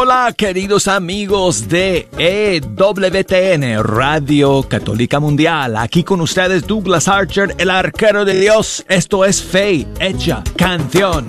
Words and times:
Hola 0.00 0.32
queridos 0.32 0.86
amigos 0.86 1.68
de 1.68 2.08
EWTN, 2.18 3.82
Radio 3.82 4.62
Católica 4.62 5.18
Mundial. 5.18 5.76
Aquí 5.76 6.04
con 6.04 6.20
ustedes 6.20 6.68
Douglas 6.68 7.08
Archer, 7.08 7.52
el 7.58 7.68
arquero 7.68 8.24
de 8.24 8.38
Dios. 8.38 8.84
Esto 8.88 9.24
es 9.24 9.42
Fe 9.42 9.88
Hecha 9.98 10.44
Canción. 10.56 11.26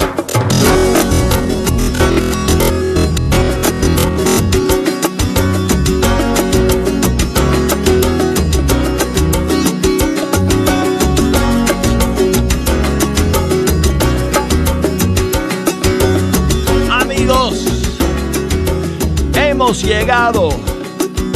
Llegado 19.74 20.50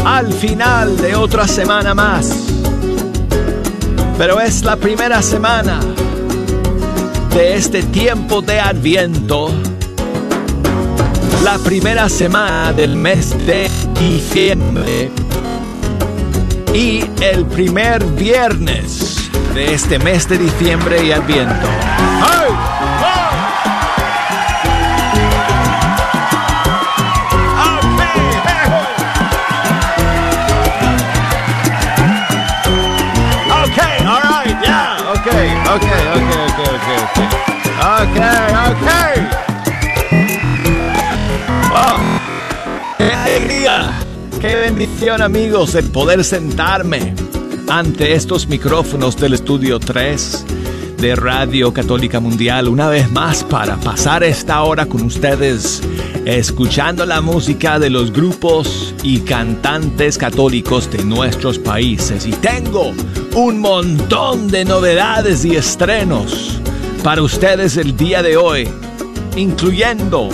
al 0.06 0.34
final 0.34 0.98
de 0.98 1.16
otra 1.16 1.48
semana 1.48 1.94
más. 1.94 2.36
Pero 4.18 4.40
es 4.42 4.64
la 4.64 4.76
primera 4.76 5.22
semana 5.22 5.80
de 7.34 7.56
este 7.56 7.84
tiempo 7.84 8.42
de 8.42 8.60
Adviento. 8.60 9.52
La 11.44 11.60
primera 11.60 12.10
semana 12.10 12.74
del 12.74 12.96
mes 12.96 13.36
de 13.46 13.70
diciembre. 14.00 15.12
Y 16.74 17.06
el 17.22 17.46
primer 17.46 18.04
viernes 18.04 19.30
de 19.54 19.76
este 19.76 20.00
mes 20.00 20.28
de 20.28 20.40
diciembre 20.40 21.06
y 21.06 21.12
Adviento. 21.12 21.68
Ok, 35.76 35.82
ok, 35.82 36.32
ok, 36.46 36.60
ok, 36.74 36.88
ok. 37.04 37.18
Ok, 37.84 38.18
¡Qué 42.98 43.12
alegría! 43.12 43.92
¡Qué 44.40 44.56
bendición, 44.56 45.22
amigos, 45.22 45.76
el 45.76 45.90
poder 45.90 46.24
sentarme 46.24 47.16
ante 47.70 48.14
estos 48.14 48.48
micrófonos 48.48 49.18
del 49.18 49.34
estudio 49.34 49.80
3 49.80 50.46
de 51.04 51.18
Radio 51.18 51.74
Católica 51.74 52.22
Mundial 52.22 52.70
una 52.70 52.88
vez 52.88 53.12
más 53.12 53.44
para 53.44 53.76
pasar 53.76 54.24
esta 54.24 54.64
hora 54.64 54.86
con 54.86 55.02
ustedes 55.02 55.84
escuchando 56.24 57.06
la 57.06 57.20
música 57.20 57.78
de 57.78 57.90
los 57.90 58.14
grupos 58.14 58.96
y 59.04 59.20
cantantes 59.20 60.18
católicos 60.18 60.90
de 60.90 61.04
nuestros 61.04 61.60
países. 61.60 62.26
Y 62.26 62.32
tengo 62.32 62.94
un 63.36 63.60
montón 63.60 64.48
de 64.48 64.64
novedades 64.64 65.44
y 65.44 65.58
estrenos 65.58 66.62
para 67.04 67.22
ustedes 67.22 67.76
el 67.76 67.98
día 67.98 68.24
de 68.24 68.38
hoy, 68.38 68.70
incluyendo 69.36 70.30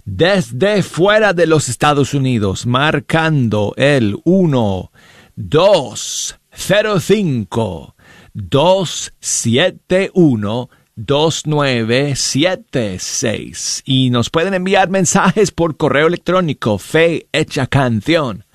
desde 0.05 0.81
fuera 0.83 1.33
de 1.33 1.47
los 1.47 1.67
Estados 1.67 2.13
Unidos, 2.13 2.65
marcando 2.65 3.73
el 3.75 4.17
1 4.23 4.91
205 5.35 7.95
271 8.33 10.69
2976 10.95 13.83
y 13.85 14.09
nos 14.11 14.29
pueden 14.29 14.53
enviar 14.53 14.89
mensajes 14.89 15.51
por 15.51 15.75
correo 15.75 16.07
electrónico 16.07 16.77
fe 16.77 17.27
hecha 17.33 17.67
canción 17.67 18.45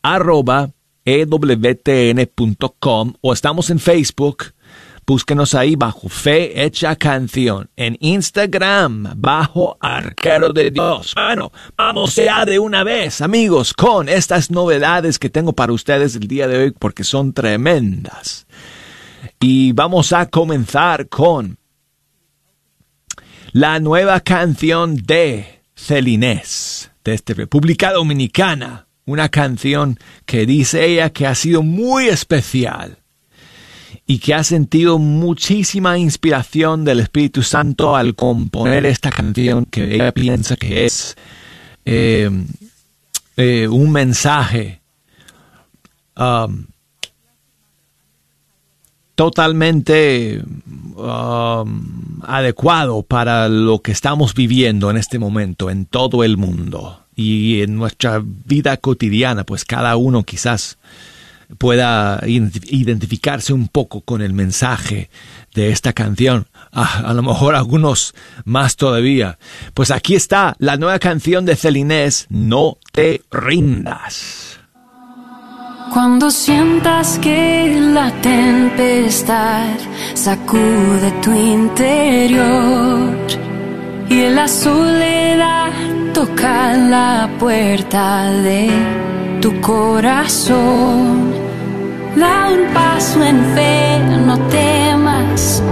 arroba 0.00 0.70
ewtn.com 1.04 2.44
o 3.20 3.32
estamos 3.32 3.70
en 3.70 3.80
Facebook 3.80 4.52
Búsquenos 5.08 5.54
ahí 5.54 5.74
bajo 5.74 6.10
Fe 6.10 6.62
Hecha 6.62 6.94
Canción. 6.94 7.70
En 7.76 7.96
Instagram, 7.98 9.14
bajo 9.16 9.78
Arquero 9.80 10.52
de 10.52 10.70
Dios. 10.70 11.14
Bueno, 11.14 11.50
vamos 11.78 12.14
ya 12.14 12.44
de 12.44 12.58
una 12.58 12.84
vez, 12.84 13.22
amigos, 13.22 13.72
con 13.72 14.10
estas 14.10 14.50
novedades 14.50 15.18
que 15.18 15.30
tengo 15.30 15.54
para 15.54 15.72
ustedes 15.72 16.14
el 16.14 16.28
día 16.28 16.46
de 16.46 16.58
hoy 16.58 16.70
porque 16.72 17.04
son 17.04 17.32
tremendas. 17.32 18.46
Y 19.40 19.72
vamos 19.72 20.12
a 20.12 20.26
comenzar 20.26 21.08
con 21.08 21.56
la 23.52 23.80
nueva 23.80 24.20
canción 24.20 24.94
de 24.94 25.62
Celinés, 25.74 26.90
desde 27.02 27.32
República 27.32 27.94
Dominicana. 27.94 28.88
Una 29.06 29.30
canción 29.30 29.98
que 30.26 30.44
dice 30.44 30.84
ella 30.84 31.08
que 31.08 31.26
ha 31.26 31.34
sido 31.34 31.62
muy 31.62 32.08
especial 32.08 32.98
y 34.06 34.18
que 34.18 34.34
ha 34.34 34.44
sentido 34.44 34.98
muchísima 34.98 35.98
inspiración 35.98 36.84
del 36.84 37.00
Espíritu 37.00 37.42
Santo 37.42 37.96
al 37.96 38.14
componer 38.14 38.86
esta 38.86 39.10
canción 39.10 39.64
que 39.66 39.94
ella 39.94 40.12
piensa 40.12 40.56
que 40.56 40.84
es 40.86 41.16
eh, 41.84 42.30
eh, 43.36 43.68
un 43.68 43.90
mensaje 43.92 44.80
um, 46.16 46.66
totalmente 49.14 50.42
um, 50.96 52.20
adecuado 52.22 53.02
para 53.02 53.48
lo 53.48 53.80
que 53.80 53.92
estamos 53.92 54.34
viviendo 54.34 54.90
en 54.90 54.96
este 54.96 55.18
momento 55.18 55.70
en 55.70 55.86
todo 55.86 56.24
el 56.24 56.36
mundo 56.36 57.00
y 57.16 57.62
en 57.62 57.74
nuestra 57.74 58.22
vida 58.22 58.76
cotidiana, 58.76 59.42
pues 59.42 59.64
cada 59.64 59.96
uno 59.96 60.22
quizás 60.22 60.78
pueda 61.56 62.20
identificarse 62.26 63.52
un 63.52 63.68
poco 63.68 64.02
con 64.02 64.20
el 64.20 64.32
mensaje 64.32 65.08
de 65.54 65.70
esta 65.70 65.92
canción. 65.92 66.46
Ah, 66.72 67.02
a 67.06 67.14
lo 67.14 67.22
mejor 67.22 67.54
algunos 67.54 68.14
más 68.44 68.76
todavía. 68.76 69.38
Pues 69.74 69.90
aquí 69.90 70.14
está 70.14 70.54
la 70.58 70.76
nueva 70.76 70.98
canción 70.98 71.46
de 71.46 71.56
Celinés, 71.56 72.26
No 72.28 72.78
te 72.92 73.22
rindas. 73.30 74.58
Cuando 75.92 76.30
sientas 76.30 77.18
que 77.18 77.80
la 77.94 78.12
tempestad 78.20 79.74
sacude 80.12 81.10
tu 81.22 81.32
interior 81.32 83.16
y 84.10 84.28
la 84.28 84.46
soledad 84.46 85.72
toca 86.12 86.76
la 86.76 87.30
puerta 87.38 88.30
de 88.30 88.70
tu 89.40 89.58
corazón. 89.62 91.47
Da 92.18 92.48
un 92.50 92.74
paso 92.74 93.22
en 93.22 93.38
fe, 93.54 94.00
no 94.26 94.36
temas. 94.48 95.62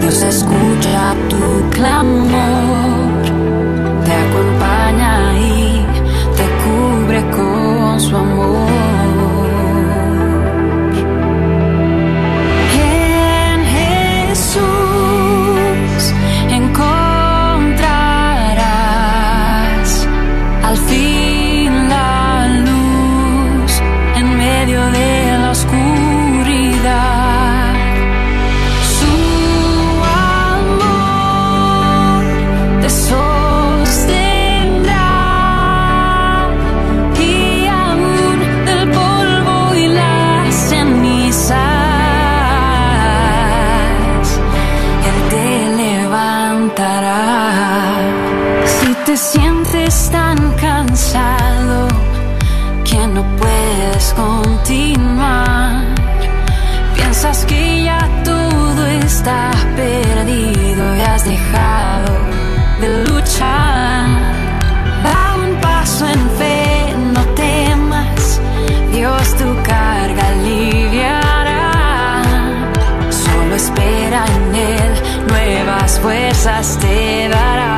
Dios 0.00 0.22
escucha 0.22 1.14
tu 1.28 1.70
clamor. 1.70 3.22
Te 4.04 4.12
acompaña 4.12 5.36
y 5.36 5.84
te 6.36 6.46
cubre 6.62 7.30
con 7.30 8.00
su 8.00 8.16
amor. 8.16 8.69
Fuerzas 76.02 76.78
te 76.78 77.28
dará. 77.28 77.69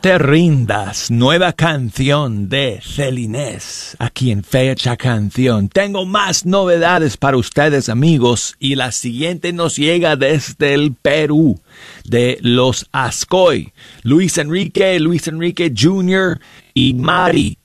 Te 0.00 0.18
rindas, 0.18 1.10
nueva 1.10 1.52
canción 1.52 2.48
de 2.48 2.80
Celinés, 2.82 3.96
aquí 3.98 4.30
en 4.30 4.42
Fecha 4.42 4.96
Canción. 4.96 5.68
Tengo 5.68 6.06
más 6.06 6.46
novedades 6.46 7.18
para 7.18 7.36
ustedes 7.36 7.90
amigos 7.90 8.56
y 8.58 8.76
la 8.76 8.92
siguiente 8.92 9.52
nos 9.52 9.76
llega 9.76 10.16
desde 10.16 10.72
el 10.72 10.94
Perú, 10.94 11.60
de 12.04 12.38
los 12.40 12.88
Ascoy, 12.92 13.72
Luis 14.02 14.38
Enrique, 14.38 14.98
Luis 15.00 15.28
Enrique 15.28 15.72
Jr. 15.76 16.40
y 16.72 16.94
Mari. 16.94 17.58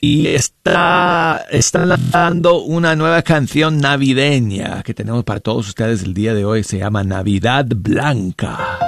Y 0.00 0.28
está, 0.28 1.44
están 1.50 1.90
lanzando 1.90 2.62
una 2.62 2.96
nueva 2.96 3.20
canción 3.22 3.78
navideña 3.78 4.82
que 4.82 4.94
tenemos 4.94 5.24
para 5.24 5.40
todos 5.40 5.68
ustedes 5.68 6.02
el 6.02 6.14
día 6.14 6.32
de 6.32 6.44
hoy, 6.44 6.64
se 6.64 6.78
llama 6.78 7.04
Navidad 7.04 7.66
Blanca. 7.68 8.78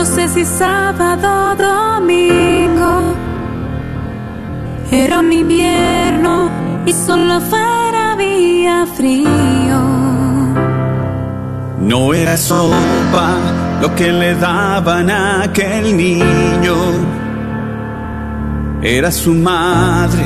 No 0.00 0.06
sé 0.06 0.30
si 0.30 0.46
sábado 0.46 1.54
domingo. 1.56 2.92
Era 4.90 5.18
un 5.18 5.30
invierno 5.30 6.50
y 6.86 6.92
solo 6.94 7.38
fuera 7.42 8.12
había 8.12 8.86
frío. 8.96 9.80
No 11.80 12.14
era 12.14 12.38
sopa 12.38 13.28
lo 13.82 13.94
que 13.94 14.10
le 14.10 14.34
daban 14.36 15.10
a 15.10 15.42
aquel 15.42 15.94
niño. 15.94 16.76
Era 18.80 19.12
su 19.12 19.34
madre 19.34 20.24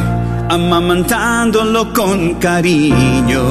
amamantándolo 0.51 1.93
con 1.93 2.35
cariño. 2.35 3.43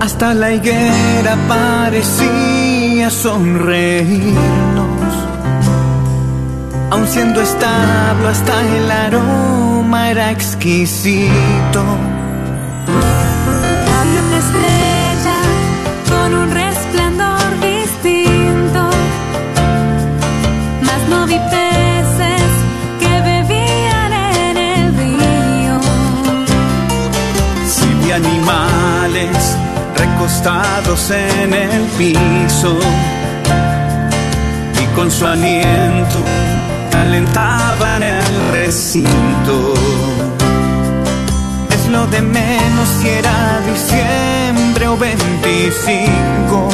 Hasta 0.00 0.32
la 0.32 0.54
higuera 0.54 1.36
parecía 1.46 2.63
sonreírnos, 3.10 5.14
aun 6.90 7.06
siendo 7.06 7.40
establo 7.40 8.28
hasta 8.28 8.76
el 8.76 8.90
aroma 8.90 10.10
era 10.10 10.30
exquisito. 10.30 12.13
Acostados 30.24 31.10
en 31.10 31.52
el 31.52 31.82
piso 31.98 32.78
y 34.82 34.86
con 34.96 35.10
su 35.10 35.26
aliento 35.26 36.18
calentaban 36.90 38.02
el 38.02 38.24
recinto. 38.52 39.74
Es 41.70 41.88
lo 41.90 42.06
de 42.06 42.22
menos 42.22 42.88
si 43.00 43.08
era 43.08 43.60
diciembre 43.70 44.88
o 44.88 44.96
25. 44.96 46.68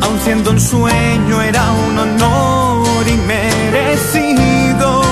Aun 0.00 0.20
siendo 0.24 0.52
un 0.52 0.60
sueño 0.60 1.42
era 1.42 1.64
un 1.72 1.98
honor 1.98 3.06
inmerecido. 3.06 5.02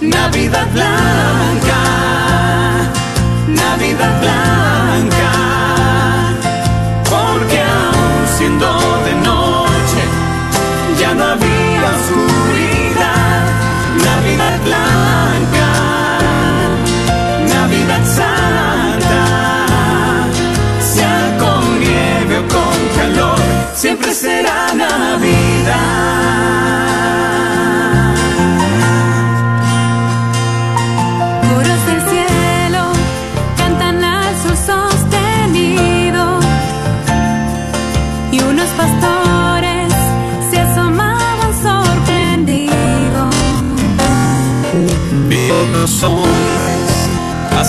Navidad 0.00 0.66
blanca, 0.72 1.81
Navidad 3.64 4.14
blanca, 4.20 5.32
porque 7.10 7.58
aún 7.60 8.22
siendo 8.36 8.68
de 9.06 9.14
noche 9.30 10.02
ya 11.00 11.14
no 11.14 11.24
había 11.34 11.82
oscuridad. 11.96 13.42
Navidad 14.08 14.56
blanca, 14.68 15.68
Navidad 17.54 18.04
santa, 18.18 19.24
sea 20.92 21.22
con 21.38 21.62
nieve 21.80 22.38
o 22.38 22.44
con 22.54 22.78
calor, 22.96 23.40
siempre 23.74 24.12
será 24.12 24.74
Navidad. 24.74 26.21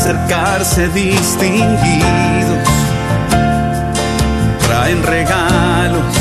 Acercarse 0.03 0.89
distinguidos, 0.89 2.67
traen 4.67 5.01
regalos 5.01 6.13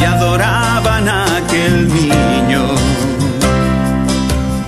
y 0.00 0.04
adoraban 0.04 1.06
a 1.06 1.36
aquel 1.36 1.86
niño. 1.92 2.64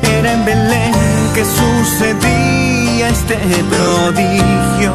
Era 0.02 0.32
en 0.34 0.44
Belén 0.44 0.92
que 1.34 1.46
sucedía 1.46 3.08
este 3.08 3.36
prodigio 3.72 4.92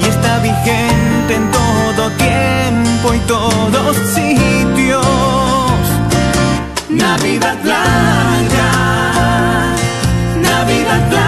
y 0.00 0.04
está 0.08 0.38
vigente 0.40 1.34
en 1.36 1.50
todo 1.52 2.10
tiempo 2.18 3.14
y 3.14 3.18
todos 3.28 3.96
sitios. 4.12 5.06
Navidad 6.88 7.56
blanca, 7.62 8.70
Navidad 10.42 11.10
blanca, 11.10 11.23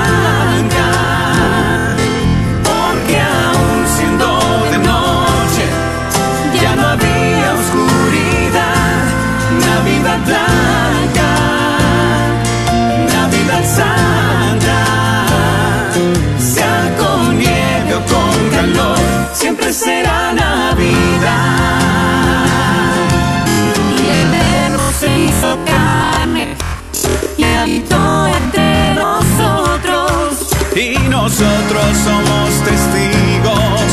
nosotros. 28.94 30.48
y 30.74 30.98
nosotros 31.08 31.96
somos 32.04 32.50
testigos 32.64 33.88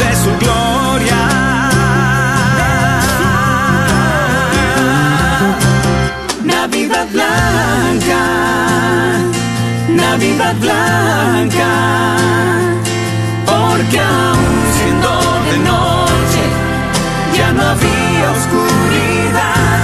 de 0.00 0.10
su 0.22 0.30
gloria. 0.40 1.22
Navidad 6.44 7.06
blanca, 7.12 8.24
Navidad 9.88 10.54
blanca, 10.60 11.72
porque 13.46 13.98
aún 14.00 14.56
siendo 14.76 15.10
de 15.50 15.58
noche 15.58 16.04
ya 16.04 16.13
no 17.72 18.22
oscuridad. 18.36 19.80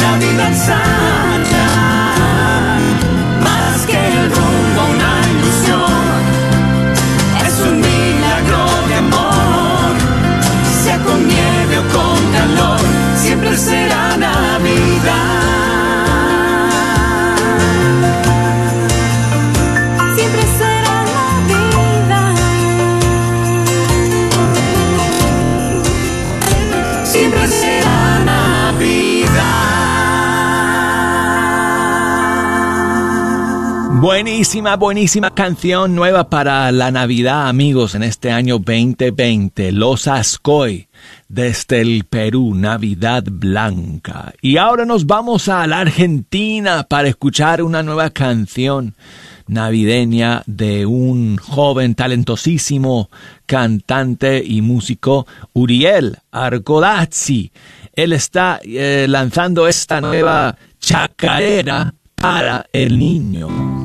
Navidad 0.00 0.54
santa, 0.54 1.51
Buenísima, 34.22 34.76
buenísima 34.76 35.34
canción 35.34 35.96
nueva 35.96 36.30
para 36.30 36.70
la 36.70 36.92
Navidad, 36.92 37.48
amigos, 37.48 37.96
en 37.96 38.04
este 38.04 38.30
año 38.30 38.60
2020. 38.60 39.72
Los 39.72 40.06
Ascoy, 40.06 40.86
desde 41.26 41.80
el 41.80 42.04
Perú, 42.04 42.54
Navidad 42.54 43.24
Blanca. 43.28 44.32
Y 44.40 44.58
ahora 44.58 44.84
nos 44.84 45.06
vamos 45.06 45.48
a 45.48 45.66
la 45.66 45.80
Argentina 45.80 46.84
para 46.84 47.08
escuchar 47.08 47.64
una 47.64 47.82
nueva 47.82 48.10
canción 48.10 48.94
navideña 49.48 50.44
de 50.46 50.86
un 50.86 51.36
joven 51.38 51.96
talentosísimo 51.96 53.10
cantante 53.44 54.40
y 54.46 54.62
músico, 54.62 55.26
Uriel 55.52 56.18
Arcolazzi. 56.30 57.50
Él 57.92 58.12
está 58.12 58.60
eh, 58.62 59.06
lanzando 59.08 59.66
esta 59.66 60.00
nueva 60.00 60.56
chacarera 60.78 61.92
para 62.14 62.66
el 62.72 62.96
niño. 62.96 63.81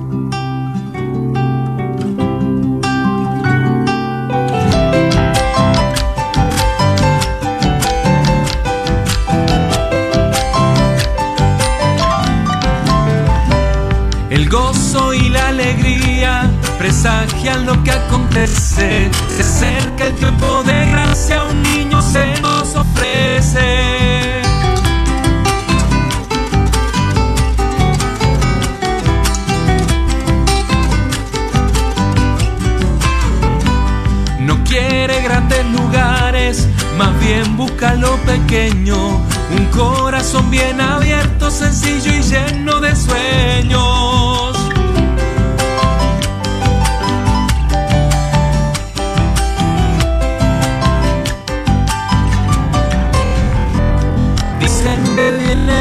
La 15.29 15.47
alegría 15.47 16.49
presagian 16.77 17.65
lo 17.65 17.81
que 17.83 17.91
acontece. 17.91 19.09
Se 19.35 19.41
acerca 19.41 20.05
el 20.05 20.13
tiempo 20.13 20.63
de 20.63 20.85
gracia, 20.91 21.43
un 21.43 21.61
niño 21.63 22.01
se 22.01 22.39
nos 22.41 22.75
ofrece. 22.75 24.41
No 34.39 34.63
quiere 34.63 35.21
grandes 35.23 35.65
lugares, 35.65 36.67
más 36.97 37.19
bien 37.19 37.57
busca 37.57 37.95
lo 37.95 38.15
pequeño. 38.17 38.97
Un 39.57 39.65
corazón 39.71 40.49
bien 40.51 40.79
abierto, 40.79 41.49
sencillo 41.49 42.11
y 42.13 42.21
lleno 42.21 42.79
de 42.79 42.95
sueños. 42.95 44.16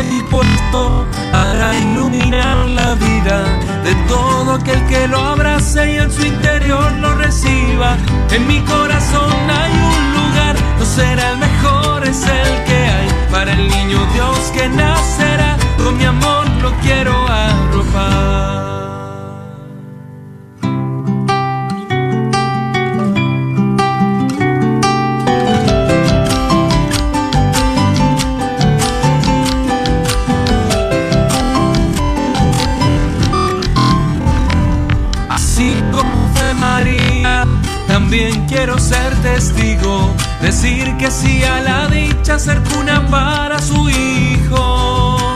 Dispuesto 0.02 1.06
para 1.32 1.76
iluminar 1.78 2.56
la 2.68 2.94
vida 2.94 3.44
de 3.84 3.94
todo 4.08 4.54
aquel 4.54 4.84
que 4.86 5.08
lo 5.08 5.18
abrace 5.18 5.92
y 5.92 5.96
en 5.96 6.10
su 6.10 6.24
interior 6.24 6.92
lo 6.92 7.14
reciba. 7.14 7.96
En 8.30 8.46
mi 8.46 8.60
corazón 8.60 9.34
hay 9.50 9.72
un 9.72 10.04
lugar, 10.18 10.56
no 10.78 10.84
será 10.84 11.30
el 11.32 11.38
mejor, 11.38 12.06
es 12.06 12.22
el 12.22 12.64
que 12.64 12.78
hay 12.94 13.08
para 13.30 13.52
el 13.52 13.68
niño 13.68 13.98
Dios 14.14 14.38
que 14.54 14.68
nacerá. 14.68 15.56
Con 15.82 15.96
mi 15.96 16.04
amor 16.04 16.48
lo 16.62 16.72
quiero 16.80 17.12
arropar. 17.28 18.75
También 38.08 38.46
quiero 38.46 38.78
ser 38.78 39.12
testigo, 39.16 40.14
decir 40.40 40.96
que 40.96 41.10
sí 41.10 41.42
a 41.42 41.60
la 41.60 41.88
dicha, 41.88 42.38
ser 42.38 42.62
cuna 42.62 43.04
para 43.10 43.60
su 43.60 43.90
hijo. 43.90 45.34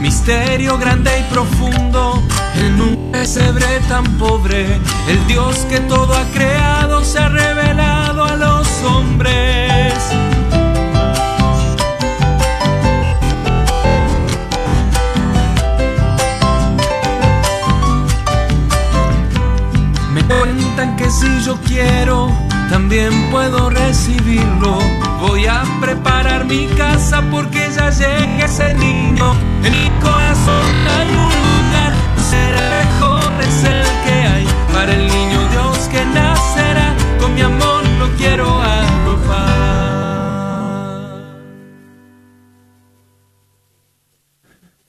Misterio 0.00 0.78
grande 0.78 1.10
y 1.20 1.22
profundo 1.34 2.22
en 2.56 2.80
un 2.80 3.12
pesebre 3.12 3.66
tan 3.90 4.04
pobre, 4.16 4.80
el 5.06 5.26
Dios 5.26 5.54
que 5.68 5.80
todo 5.80 6.14
ha 6.14 6.24
creado 6.32 7.04
se 7.04 7.18
ha 7.18 7.28
revelado 7.28 8.24
a 8.24 8.36
los 8.36 8.66
hombres. 8.84 9.92
Que 20.96 21.10
si 21.10 21.40
yo 21.44 21.56
quiero, 21.66 22.30
también 22.68 23.30
puedo 23.30 23.70
recibirlo. 23.70 24.78
Voy 25.20 25.46
a 25.46 25.62
preparar 25.80 26.44
mi 26.44 26.66
casa 26.76 27.22
porque 27.30 27.70
ya 27.74 27.90
llega 27.90 28.44
ese 28.44 28.74
niño. 28.74 29.32
En 29.62 29.72
mi 29.72 29.90
corazón 30.00 30.66
hay 30.96 31.08
un 31.08 31.32
lugar, 31.48 31.92
será 32.30 32.64
mejor 32.84 33.32
es 33.40 33.64
el 33.64 33.82
que 34.04 34.12
hay 34.12 34.46
para 34.72 34.94
el 34.94 35.06
niño 35.06 35.48
Dios 35.50 35.78
que 35.92 36.04
nacerá. 36.06 36.94
Con 37.20 37.34
mi 37.34 37.40
amor 37.40 37.82
lo 37.98 38.08
quiero 38.16 38.60
arropar. 38.60 39.64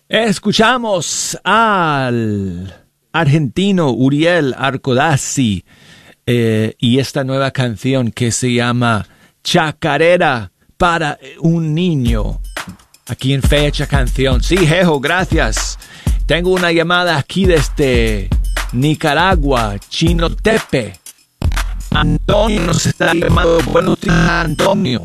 Escuchamos 0.07 1.37
al 1.43 2.73
argentino 3.11 3.91
Uriel 3.91 4.53
Arcodazzi 4.57 5.63
eh, 6.25 6.75
y 6.79 6.99
esta 6.99 7.23
nueva 7.23 7.51
canción 7.51 8.11
que 8.11 8.31
se 8.31 8.53
llama 8.53 9.05
Chacarera 9.43 10.51
para 10.77 11.19
un 11.39 11.73
niño. 11.75 12.41
Aquí 13.07 13.33
en 13.33 13.43
Fecha 13.43 13.85
Canción. 13.85 14.41
Sí, 14.41 14.57
Jejo, 14.57 14.99
gracias. 14.99 15.77
Tengo 16.25 16.51
una 16.51 16.71
llamada 16.71 17.17
aquí 17.17 17.45
desde 17.45 18.29
Nicaragua, 18.73 19.75
Chino 19.89 20.31
Tepe. 20.35 20.99
Antonio 21.91 22.61
nos 22.61 22.85
está 22.87 23.13
llamando. 23.13 23.59
Buenos 23.71 24.01
días, 24.01 24.17
Antonio. 24.17 25.03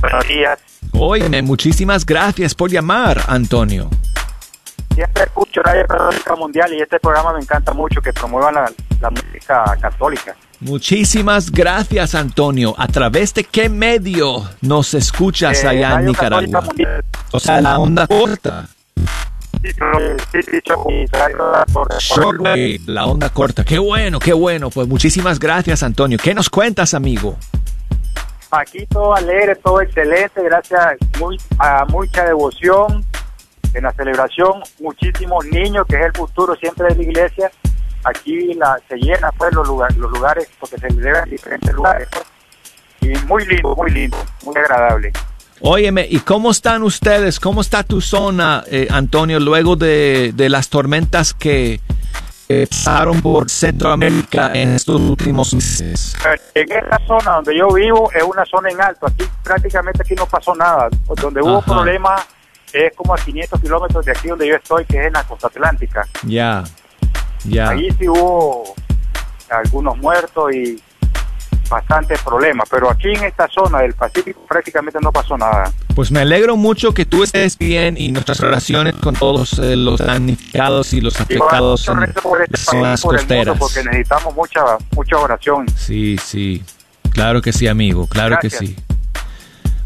Buenos 0.00 0.28
días. 0.28 0.58
Óyeme, 0.92 1.42
muchísimas 1.42 2.06
gracias 2.06 2.54
por 2.54 2.70
llamar, 2.70 3.20
Antonio. 3.26 3.90
Siempre 4.94 5.24
escucho 5.24 5.62
Radio 5.62 5.86
Católica 5.86 6.36
Mundial 6.36 6.72
y 6.74 6.80
este 6.80 7.00
programa 7.00 7.32
me 7.32 7.40
encanta 7.40 7.72
mucho 7.72 8.00
que 8.00 8.12
promuevan 8.12 8.54
la, 8.54 8.70
la 9.02 9.10
música 9.10 9.76
católica. 9.80 10.34
Muchísimas 10.60 11.50
gracias, 11.50 12.14
Antonio. 12.14 12.74
¿A 12.78 12.86
través 12.86 13.34
de 13.34 13.44
qué 13.44 13.68
medio 13.68 14.48
nos 14.60 14.94
escuchas 14.94 15.62
Eh, 15.64 15.68
allá 15.68 15.98
en 15.98 16.06
Nicaragua? 16.06 16.64
O 17.32 17.40
sea, 17.40 17.60
la 17.60 17.78
onda 17.78 18.06
corta. 18.06 18.68
Shortwave, 21.98 22.80
la 22.86 23.06
onda 23.06 23.28
corta. 23.30 23.64
Qué 23.64 23.78
bueno, 23.78 24.18
qué 24.18 24.32
bueno. 24.32 24.70
Pues 24.70 24.86
muchísimas 24.86 25.38
gracias, 25.38 25.82
Antonio. 25.82 26.18
¿Qué 26.22 26.34
nos 26.34 26.48
cuentas, 26.48 26.94
amigo? 26.94 27.36
Aquí 28.50 28.86
todo 28.86 29.14
alegre, 29.14 29.56
todo 29.56 29.80
excelente, 29.80 30.42
gracias 30.44 30.96
muy, 31.18 31.38
a 31.58 31.86
mucha 31.86 32.24
devoción 32.24 33.04
en 33.72 33.84
la 33.84 33.92
celebración, 33.92 34.62
muchísimos 34.80 35.46
niños, 35.46 35.86
que 35.88 35.96
es 35.96 36.04
el 36.04 36.12
futuro 36.12 36.54
siempre 36.56 36.88
de 36.88 36.96
la 36.96 37.02
iglesia. 37.02 37.50
Aquí 38.04 38.54
la, 38.54 38.78
se 38.88 38.96
llena 38.96 39.30
pues 39.32 39.52
los 39.54 39.66
lugares, 39.66 39.96
los 39.96 40.10
lugares 40.10 40.48
porque 40.58 40.76
se 40.78 40.88
celebra 40.88 41.22
en 41.24 41.30
diferentes 41.30 41.72
lugares. 41.74 42.08
pues. 42.10 42.24
Y 43.00 43.26
muy 43.26 43.44
lindo, 43.46 43.74
muy 43.76 43.90
lindo, 43.90 44.16
muy 44.44 44.56
agradable. 44.56 45.12
Óyeme, 45.60 46.06
¿y 46.08 46.18
cómo 46.20 46.50
están 46.50 46.82
ustedes? 46.82 47.38
¿Cómo 47.38 47.60
está 47.60 47.84
tu 47.84 48.00
zona, 48.00 48.64
eh, 48.66 48.88
Antonio, 48.90 49.38
luego 49.38 49.76
de, 49.76 50.32
de 50.34 50.48
las 50.48 50.68
tormentas 50.68 51.34
que 51.34 51.80
eh, 52.48 52.66
pasaron 52.68 53.22
por 53.22 53.48
Centroamérica 53.48 54.52
en 54.54 54.70
estos 54.74 55.00
últimos 55.00 55.54
meses? 55.54 56.16
En 56.54 56.70
esta 56.72 56.98
zona 57.06 57.36
donde 57.36 57.56
yo 57.56 57.68
vivo 57.72 58.10
es 58.12 58.24
una 58.24 58.44
zona 58.44 58.70
en 58.70 58.80
alto, 58.80 59.06
aquí 59.06 59.24
prácticamente 59.44 60.02
aquí 60.02 60.14
no 60.16 60.26
pasó 60.26 60.52
nada. 60.54 60.88
Donde 61.20 61.40
hubo 61.40 61.58
Ajá. 61.58 61.72
problemas 61.74 62.26
es 62.72 62.92
como 62.96 63.14
a 63.14 63.18
500 63.18 63.60
kilómetros 63.60 64.04
de 64.04 64.12
aquí 64.12 64.28
donde 64.28 64.48
yo 64.48 64.56
estoy, 64.56 64.84
que 64.84 64.98
es 64.98 65.06
en 65.06 65.12
la 65.12 65.22
costa 65.24 65.46
atlántica. 65.46 66.06
Ya, 66.24 66.64
ya. 67.44 67.70
Ahí 67.70 67.88
sí 67.98 68.08
hubo 68.08 68.74
algunos 69.50 69.96
muertos 69.98 70.54
y 70.54 70.82
bastantes 71.68 72.20
problemas, 72.20 72.68
pero 72.70 72.90
aquí 72.90 73.08
en 73.08 73.24
esta 73.24 73.48
zona 73.48 73.78
del 73.80 73.94
Pacífico 73.94 74.40
prácticamente 74.46 74.98
no 75.00 75.10
pasó 75.10 75.38
nada. 75.38 75.72
Pues 75.94 76.10
me 76.10 76.20
alegro 76.20 76.56
mucho 76.56 76.92
que 76.92 77.06
tú 77.06 77.22
estés 77.22 77.56
bien 77.56 77.96
y 77.96 78.12
nuestras 78.12 78.40
oraciones 78.40 78.94
con 78.96 79.14
todos 79.14 79.58
eh, 79.58 79.76
los 79.76 79.98
damnificados 80.00 80.92
y 80.92 81.00
los 81.00 81.18
afectados 81.18 81.88
Igual, 81.88 82.04
en 82.04 82.12
por 82.22 82.42
este 82.42 82.52
las 82.52 82.60
zonas 82.60 83.00
por 83.02 83.16
costeras. 83.16 83.58
porque 83.58 83.84
necesitamos 83.84 84.34
mucha 84.34 84.60
mucha 84.94 85.16
oración. 85.18 85.66
Sí, 85.76 86.18
sí. 86.22 86.62
Claro 87.10 87.40
que 87.40 87.52
sí, 87.52 87.66
amigo. 87.68 88.06
Claro 88.06 88.36
Gracias. 88.40 88.60
que 88.60 88.66
sí. 88.66 88.76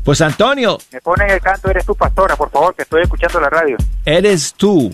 Pues 0.04 0.20
Antonio, 0.20 0.78
Me 0.92 1.00
ponen 1.00 1.30
el 1.30 1.40
canto, 1.40 1.68
eres 1.70 1.84
tu 1.84 1.94
pastora, 1.96 2.36
por 2.36 2.50
favor, 2.50 2.74
que 2.74 2.82
estoy 2.82 3.02
escuchando 3.02 3.40
la 3.40 3.50
radio. 3.50 3.76
eres 4.04 4.54
tú. 4.54 4.92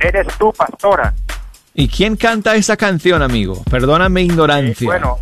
Eres 0.00 0.26
tu 0.38 0.52
pastora. 0.52 1.12
¿Y 1.78 1.88
quién 1.88 2.16
canta 2.16 2.54
esa 2.56 2.76
canción, 2.76 3.20
amigo? 3.22 3.62
Perdóname 3.70 4.14
mi 4.14 4.20
Eh, 4.22 4.24
ignorancia. 4.32 4.86
bueno, 4.86 5.18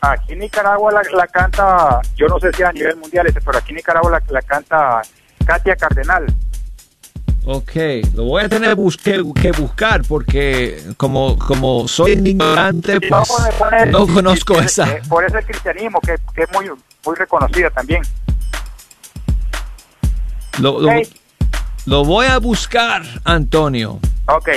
aquí 0.00 0.32
en 0.32 0.38
Nicaragua 0.40 0.90
la, 0.92 1.02
la 1.14 1.26
canta, 1.26 2.00
yo 2.16 2.26
no 2.26 2.38
sé 2.40 2.50
si 2.56 2.62
a 2.62 2.72
nivel 2.72 2.96
mundial, 2.96 3.26
ese, 3.26 3.40
pero 3.42 3.58
aquí 3.58 3.70
en 3.70 3.76
Nicaragua 3.76 4.10
la, 4.12 4.22
la 4.30 4.40
canta 4.42 5.02
Katia 5.44 5.76
Cardenal. 5.76 6.24
Ok, 7.44 7.72
lo 8.14 8.24
voy 8.24 8.44
a 8.44 8.48
tener 8.48 8.76
que, 9.02 9.24
que 9.40 9.52
buscar 9.52 10.02
porque 10.08 10.82
como, 10.96 11.38
como 11.38 11.86
soy 11.88 12.12
ignorante, 12.12 12.98
pues 13.00 13.28
poner- 13.58 13.90
no 13.90 14.06
conozco 14.06 14.58
esa. 14.60 14.88
eh, 14.90 15.02
por 15.08 15.24
eso 15.24 15.36
el 15.38 15.44
cristianismo, 15.44 16.00
que, 16.00 16.16
que 16.34 16.42
es 16.44 16.52
muy, 16.52 16.70
muy 17.04 17.16
reconocida 17.16 17.68
también. 17.70 18.02
Lo, 20.60 20.80
lo 21.86 22.04
voy 22.04 22.26
a 22.26 22.38
buscar, 22.38 23.02
Antonio. 23.24 23.98
Ok. 24.26 24.48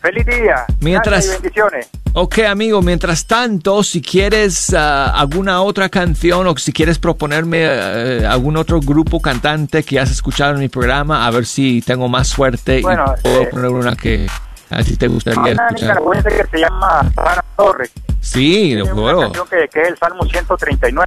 Feliz 0.00 0.26
día. 0.26 0.64
Mientras- 0.80 1.26
Gracias 1.26 1.38
y 1.38 1.42
bendiciones. 1.42 1.88
Ok, 2.14 2.38
amigo, 2.48 2.82
mientras 2.82 3.26
tanto, 3.26 3.82
si 3.82 4.00
quieres 4.00 4.72
ah, 4.74 5.10
alguna 5.14 5.60
otra 5.62 5.88
canción 5.88 6.46
o 6.46 6.56
si 6.56 6.72
quieres 6.72 6.98
proponerme 6.98 7.58
eh, 7.62 8.26
algún 8.26 8.56
otro 8.56 8.80
grupo 8.80 9.20
cantante 9.20 9.82
que 9.82 10.00
has 10.00 10.10
escuchado 10.10 10.54
en 10.54 10.60
mi 10.60 10.68
programa, 10.68 11.26
a 11.26 11.30
ver 11.30 11.44
si 11.46 11.82
tengo 11.82 12.08
más 12.08 12.28
suerte 12.28 12.80
Bueno, 12.80 13.04
y 13.18 13.22
puedo 13.22 13.42
eh, 13.42 13.46
poner 13.50 13.70
una 13.70 13.94
que 13.94 14.26
a 14.70 14.82
ti 14.82 14.96
te 14.96 15.06
gustaría 15.08 15.40
una 15.52 15.68
escuchar. 15.68 15.98
que 16.24 16.46
se 16.50 16.58
llama 16.58 17.10
Sara 17.14 17.44
Torres. 17.56 17.92
Sí, 18.20 18.76
acuerdo. 18.78 19.20
canción 19.20 19.46
que, 19.48 19.68
que 19.68 19.82
es 19.82 19.88
el 19.88 19.98
Salmo 19.98 20.24
139. 20.24 21.06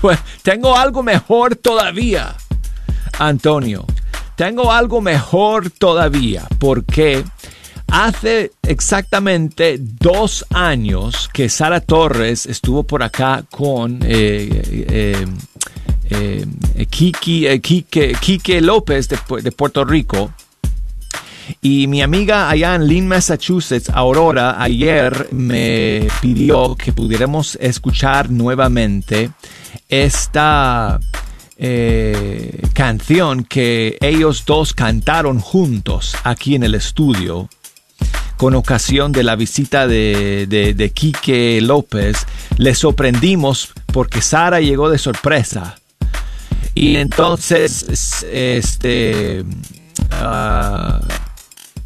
Pues 0.00 0.18
tengo 0.42 0.76
algo 0.76 1.02
mejor 1.02 1.56
todavía, 1.56 2.34
Antonio. 3.18 3.84
Tengo 4.36 4.72
algo 4.72 5.02
mejor 5.02 5.70
todavía, 5.70 6.46
porque 6.58 7.22
hace 7.90 8.52
exactamente 8.62 9.78
dos 9.80 10.44
años 10.50 11.28
que 11.32 11.48
Sara 11.48 11.80
Torres 11.80 12.46
estuvo 12.46 12.82
por 12.84 13.02
acá 13.02 13.44
con 13.50 14.00
eh, 14.04 14.48
eh, 14.88 15.26
eh, 16.10 16.86
Kiki, 16.88 17.60
Quique 17.60 18.60
López 18.60 19.08
de, 19.08 19.18
Pu- 19.18 19.42
de 19.42 19.52
Puerto 19.52 19.84
Rico. 19.84 20.32
Y 21.60 21.88
mi 21.88 22.00
amiga 22.00 22.48
allá 22.48 22.76
en 22.76 22.86
Lynn, 22.86 23.08
Massachusetts, 23.08 23.90
Aurora, 23.90 24.62
ayer 24.62 25.28
me 25.32 26.06
pidió 26.20 26.76
que 26.76 26.92
pudiéramos 26.92 27.58
escuchar 27.60 28.30
nuevamente 28.30 29.30
esta 29.88 31.00
canción 32.72 33.44
que 33.44 33.98
ellos 34.00 34.44
dos 34.46 34.72
cantaron 34.72 35.40
juntos 35.40 36.16
aquí 36.24 36.54
en 36.54 36.62
el 36.62 36.74
estudio 36.74 37.48
con 38.40 38.54
ocasión 38.54 39.12
de 39.12 39.22
la 39.22 39.36
visita 39.36 39.86
de, 39.86 40.46
de, 40.48 40.90
Quique 40.92 41.60
López. 41.60 42.16
Le 42.56 42.74
sorprendimos 42.74 43.70
porque 43.92 44.22
Sara 44.22 44.62
llegó 44.62 44.88
de 44.88 44.96
sorpresa. 44.96 45.78
Y 46.74 46.96
entonces, 46.96 48.22
este... 48.32 49.44
ah, 50.12 51.02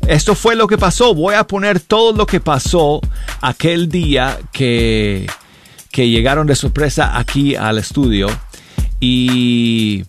esto 0.06 0.36
fue 0.36 0.54
lo 0.54 0.68
que 0.68 0.78
pasó. 0.78 1.12
Voy 1.12 1.34
a 1.34 1.42
poner 1.42 1.80
todo 1.80 2.12
lo 2.12 2.24
que 2.24 2.38
pasó 2.38 3.00
aquel 3.40 3.88
día 3.88 4.38
que, 4.52 5.26
que 5.90 6.08
llegaron 6.08 6.46
de 6.46 6.54
sorpresa 6.54 7.18
aquí 7.18 7.56
al 7.56 7.78
estudio. 7.78 8.28
Y 9.00 10.04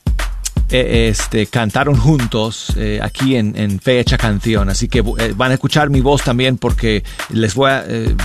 eh, 0.69 1.10
este, 1.10 1.47
cantaron 1.47 1.95
juntos 1.95 2.73
eh, 2.78 2.99
aquí 3.01 3.36
en, 3.36 3.56
en 3.58 3.80
Fecha 3.80 4.17
Canción. 4.17 4.69
Así 4.69 4.88
que 4.88 4.99
eh, 4.99 5.34
van 5.36 5.51
a 5.51 5.54
escuchar 5.56 5.89
mi 5.89 6.01
voz 6.01 6.23
también 6.23 6.58
porque 6.58 7.04
les 7.30 7.54
voy 7.54 7.71
a, 7.71 7.84
eh, 7.88 8.15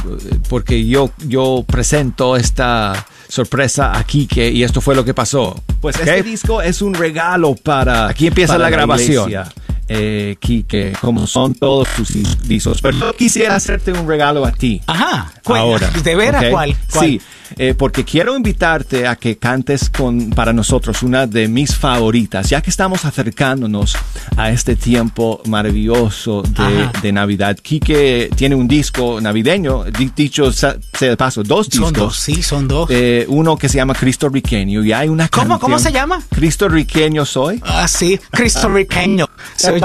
porque 0.49 0.87
yo, 0.87 1.11
yo 1.27 1.65
presento 1.67 2.37
esta 2.37 3.07
sorpresa 3.29 3.97
aquí 3.97 4.27
que, 4.27 4.51
y 4.51 4.63
esto 4.63 4.81
fue 4.81 4.95
lo 4.95 5.05
que 5.05 5.15
pasó. 5.15 5.63
Pues 5.81 5.97
este 5.97 6.23
disco 6.23 6.63
es 6.63 6.83
un 6.83 6.95
regalo 6.95 7.55
para. 7.55 8.09
Aquí 8.09 8.27
empieza 8.27 8.55
para 8.55 8.65
la 8.65 8.71
grabación. 8.71 9.31
Eh, 9.93 10.37
Quique, 10.39 10.93
como 11.01 11.27
son 11.27 11.53
todos 11.55 11.89
tus 11.97 12.09
discos. 12.47 12.81
Pero 12.81 12.97
yo 12.97 13.13
quisiera 13.17 13.57
hacerte 13.57 13.91
un 13.93 14.07
regalo 14.07 14.47
a 14.47 14.53
ti. 14.53 14.81
Ajá. 14.87 15.33
¿cuál? 15.43 15.61
Ahora. 15.63 15.91
¿De 16.05 16.15
veras 16.15 16.45
cuál? 16.51 16.77
¿Cuál? 16.93 17.07
Sí, 17.07 17.21
eh, 17.59 17.75
porque 17.77 18.05
quiero 18.05 18.37
invitarte 18.37 19.09
a 19.09 19.17
que 19.17 19.37
cantes 19.37 19.91
con, 19.91 20.31
para 20.31 20.53
nosotros 20.53 21.03
una 21.03 21.27
de 21.27 21.49
mis 21.49 21.75
favoritas, 21.75 22.49
ya 22.49 22.61
que 22.61 22.71
estamos 22.71 23.05
acercándonos 23.05 23.97
a 24.37 24.51
este 24.51 24.77
tiempo 24.77 25.43
maravilloso 25.47 26.43
de, 27.03 27.11
Navidad. 27.13 27.57
Quique 27.61 28.31
tiene 28.37 28.55
un 28.55 28.69
disco 28.69 29.21
navideño, 29.21 29.83
di- 29.87 30.13
dicho 30.15 30.53
sea 30.53 30.77
de 31.01 31.17
paso, 31.17 31.43
dos 31.43 31.67
Son 31.67 31.87
discos. 31.87 31.93
dos, 31.99 32.17
sí, 32.17 32.41
son 32.45 32.69
dos. 32.69 32.89
Eh, 32.93 33.25
uno 33.29 33.57
que 33.57 33.69
se 33.69 33.77
llama 33.79 33.95
Cristo 33.95 34.29
Riqueño 34.29 34.85
y 34.85 34.93
hay 34.93 35.09
una 35.09 35.27
¿Cómo- 35.29 35.59
cómo 35.59 35.81
se 35.81 35.91
llama? 35.91 36.23
Cristo 36.31 36.69
Riqueño 36.69 37.25
soy. 37.25 37.61
Ah, 37.65 37.89
sí, 37.89 38.21
cristoriqueño. 38.31 39.29
Soy 39.57 39.80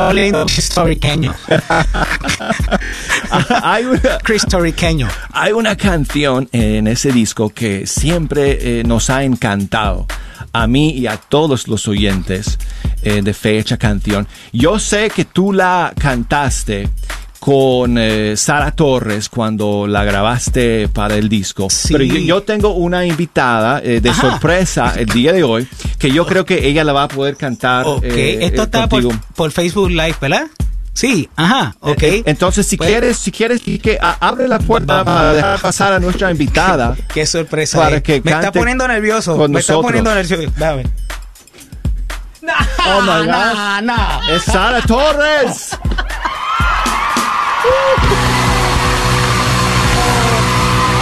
cristoriqueño. 0.46 1.34
hay 3.64 3.86
una, 3.86 4.18
Cristoriqueño. 4.24 5.08
Hay 5.32 5.52
una 5.54 5.76
canción 5.76 6.48
en 6.52 6.88
ese 6.88 7.12
disco 7.12 7.50
que 7.50 7.88
siempre 7.88 8.80
eh, 8.80 8.84
nos 8.84 9.10
ha 9.10 9.24
encantado 9.24 10.08
a 10.54 10.68
mí 10.68 10.92
y 10.92 11.08
a 11.08 11.18
todos 11.18 11.68
los 11.68 11.88
oyentes 11.88 12.58
eh, 13.02 13.22
de 13.22 13.34
Fecha 13.34 13.78
Canción. 13.78 14.28
Yo 14.54 14.80
sé 14.80 15.10
que 15.10 15.26
tú 15.26 15.52
la 15.52 15.94
cantaste 16.00 16.90
con 17.46 17.96
eh, 18.00 18.36
Sara 18.38 18.72
Torres 18.72 19.30
cuando 19.30 19.86
la 19.86 20.04
grabaste 20.04 20.88
para 20.88 21.14
el 21.14 21.30
disco. 21.30 21.70
Sí. 21.70 21.90
Pero 21.94 22.04
yo, 22.04 22.16
yo 22.18 22.42
tengo 22.42 22.74
una 22.74 23.06
invitada 23.06 23.82
eh, 23.84 24.02
de 24.02 24.10
Ajá. 24.10 24.32
sorpresa 24.32 24.94
el 24.98 25.06
día 25.06 25.32
de 25.32 25.44
hoy 25.44 25.68
que 26.00 26.10
yo 26.10 26.26
creo 26.26 26.44
que 26.44 26.68
ella 26.68 26.84
la 26.84 26.92
va 26.94 27.04
a 27.04 27.08
poder 27.08 27.38
cantar. 27.38 27.86
Ok, 27.86 28.04
eh, 28.06 28.40
esto 28.48 28.64
está 28.64 28.90
por, 28.90 29.04
por 29.36 29.52
Facebook 29.52 29.92
Live, 29.92 30.16
¿verdad? 30.20 30.48
Sí, 30.94 31.30
ajá, 31.36 31.76
ok. 31.82 32.02
Entonces, 32.26 32.66
si 32.66 32.78
Pues- 32.78 32.90
quieres, 32.90 33.18
si 33.18 33.32
quieres, 33.32 33.62
que 33.62 34.00
abre 34.02 34.48
la 34.48 34.58
puerta 34.58 35.06
para 35.06 35.34
dejar 35.34 35.60
pasar 35.62 35.94
a 35.94 36.00
nuestra 36.00 36.32
invitada. 36.32 36.96
Qué 37.14 37.28
sorpresa. 37.28 37.78
Para 37.78 38.02
que 38.02 38.22
Me 38.24 38.32
está 38.32 38.52
poniendo 38.52 38.88
nervioso. 38.88 39.38
Me 39.48 39.60
está 39.60 39.76
poniendo 39.80 40.12
nervioso. 40.16 40.52
Déjame. 40.58 40.84
Oh 42.88 43.02
my 43.02 43.28
No, 43.28 43.38
gosh. 43.38 43.84
no. 43.84 44.36
Es 44.36 44.42
Sara 44.46 44.82
Torres. 44.82 45.78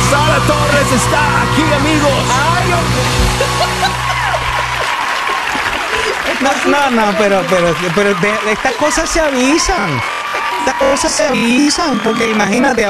Sara 0.09 0.39
Torres 0.47 0.91
está 0.93 1.41
aquí, 1.43 1.63
amigos. 1.73 2.11
No, 6.41 6.51
no, 6.71 6.91
no, 6.91 7.17
pero, 7.17 7.41
pero, 7.49 7.75
pero 7.95 8.13
de- 8.15 8.51
estas 8.51 8.73
cosas 8.73 9.09
se 9.09 9.19
avisan. 9.21 10.01
Estas 10.59 10.75
cosas 10.75 11.11
se 11.11 11.27
avisan, 11.27 11.99
porque 11.99 12.29
imagínate, 12.31 12.85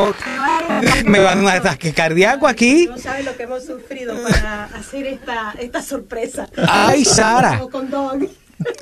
me 1.06 1.20
van 1.20 1.40
a 1.40 1.42
un 1.42 1.48
ataque 1.48 1.94
cardíaco 1.94 2.48
aquí. 2.48 2.88
No 2.90 2.98
sabes 2.98 3.26
lo 3.26 3.36
que 3.36 3.44
hemos 3.44 3.66
sufrido 3.66 4.16
para 4.24 4.66
hacer 4.66 5.08
esta, 5.08 5.54
esta 5.60 5.82
sorpresa. 5.82 6.48
Ay, 6.68 7.06
Sara. 7.06 7.60
Con. 7.72 7.90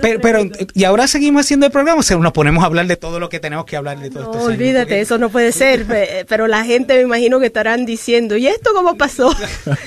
Pero, 0.00 0.20
pero, 0.20 0.44
y 0.74 0.84
ahora 0.84 1.06
seguimos 1.06 1.42
haciendo 1.46 1.66
el 1.66 1.72
programa, 1.72 2.00
o 2.00 2.02
sea, 2.02 2.16
nos 2.16 2.32
ponemos 2.32 2.62
a 2.62 2.66
hablar 2.66 2.86
de 2.86 2.96
todo 2.96 3.20
lo 3.20 3.28
que 3.28 3.38
tenemos 3.40 3.64
que 3.66 3.76
hablar 3.76 3.98
de 4.00 4.10
todo 4.10 4.22
No, 4.24 4.30
esto. 4.30 4.38
señor, 4.46 4.52
olvídate, 4.52 4.84
porque- 4.86 5.00
eso 5.00 5.18
no 5.18 5.30
puede 5.30 5.52
ser. 5.52 5.84
pe- 5.84 6.24
Pero 6.28 6.46
la 6.48 6.64
gente 6.64 6.94
me 6.94 7.02
imagino 7.02 7.38
que 7.40 7.46
estarán 7.46 7.84
diciendo, 7.86 8.36
¿y 8.36 8.46
esto 8.46 8.70
cómo 8.74 8.96
pasó? 8.96 9.34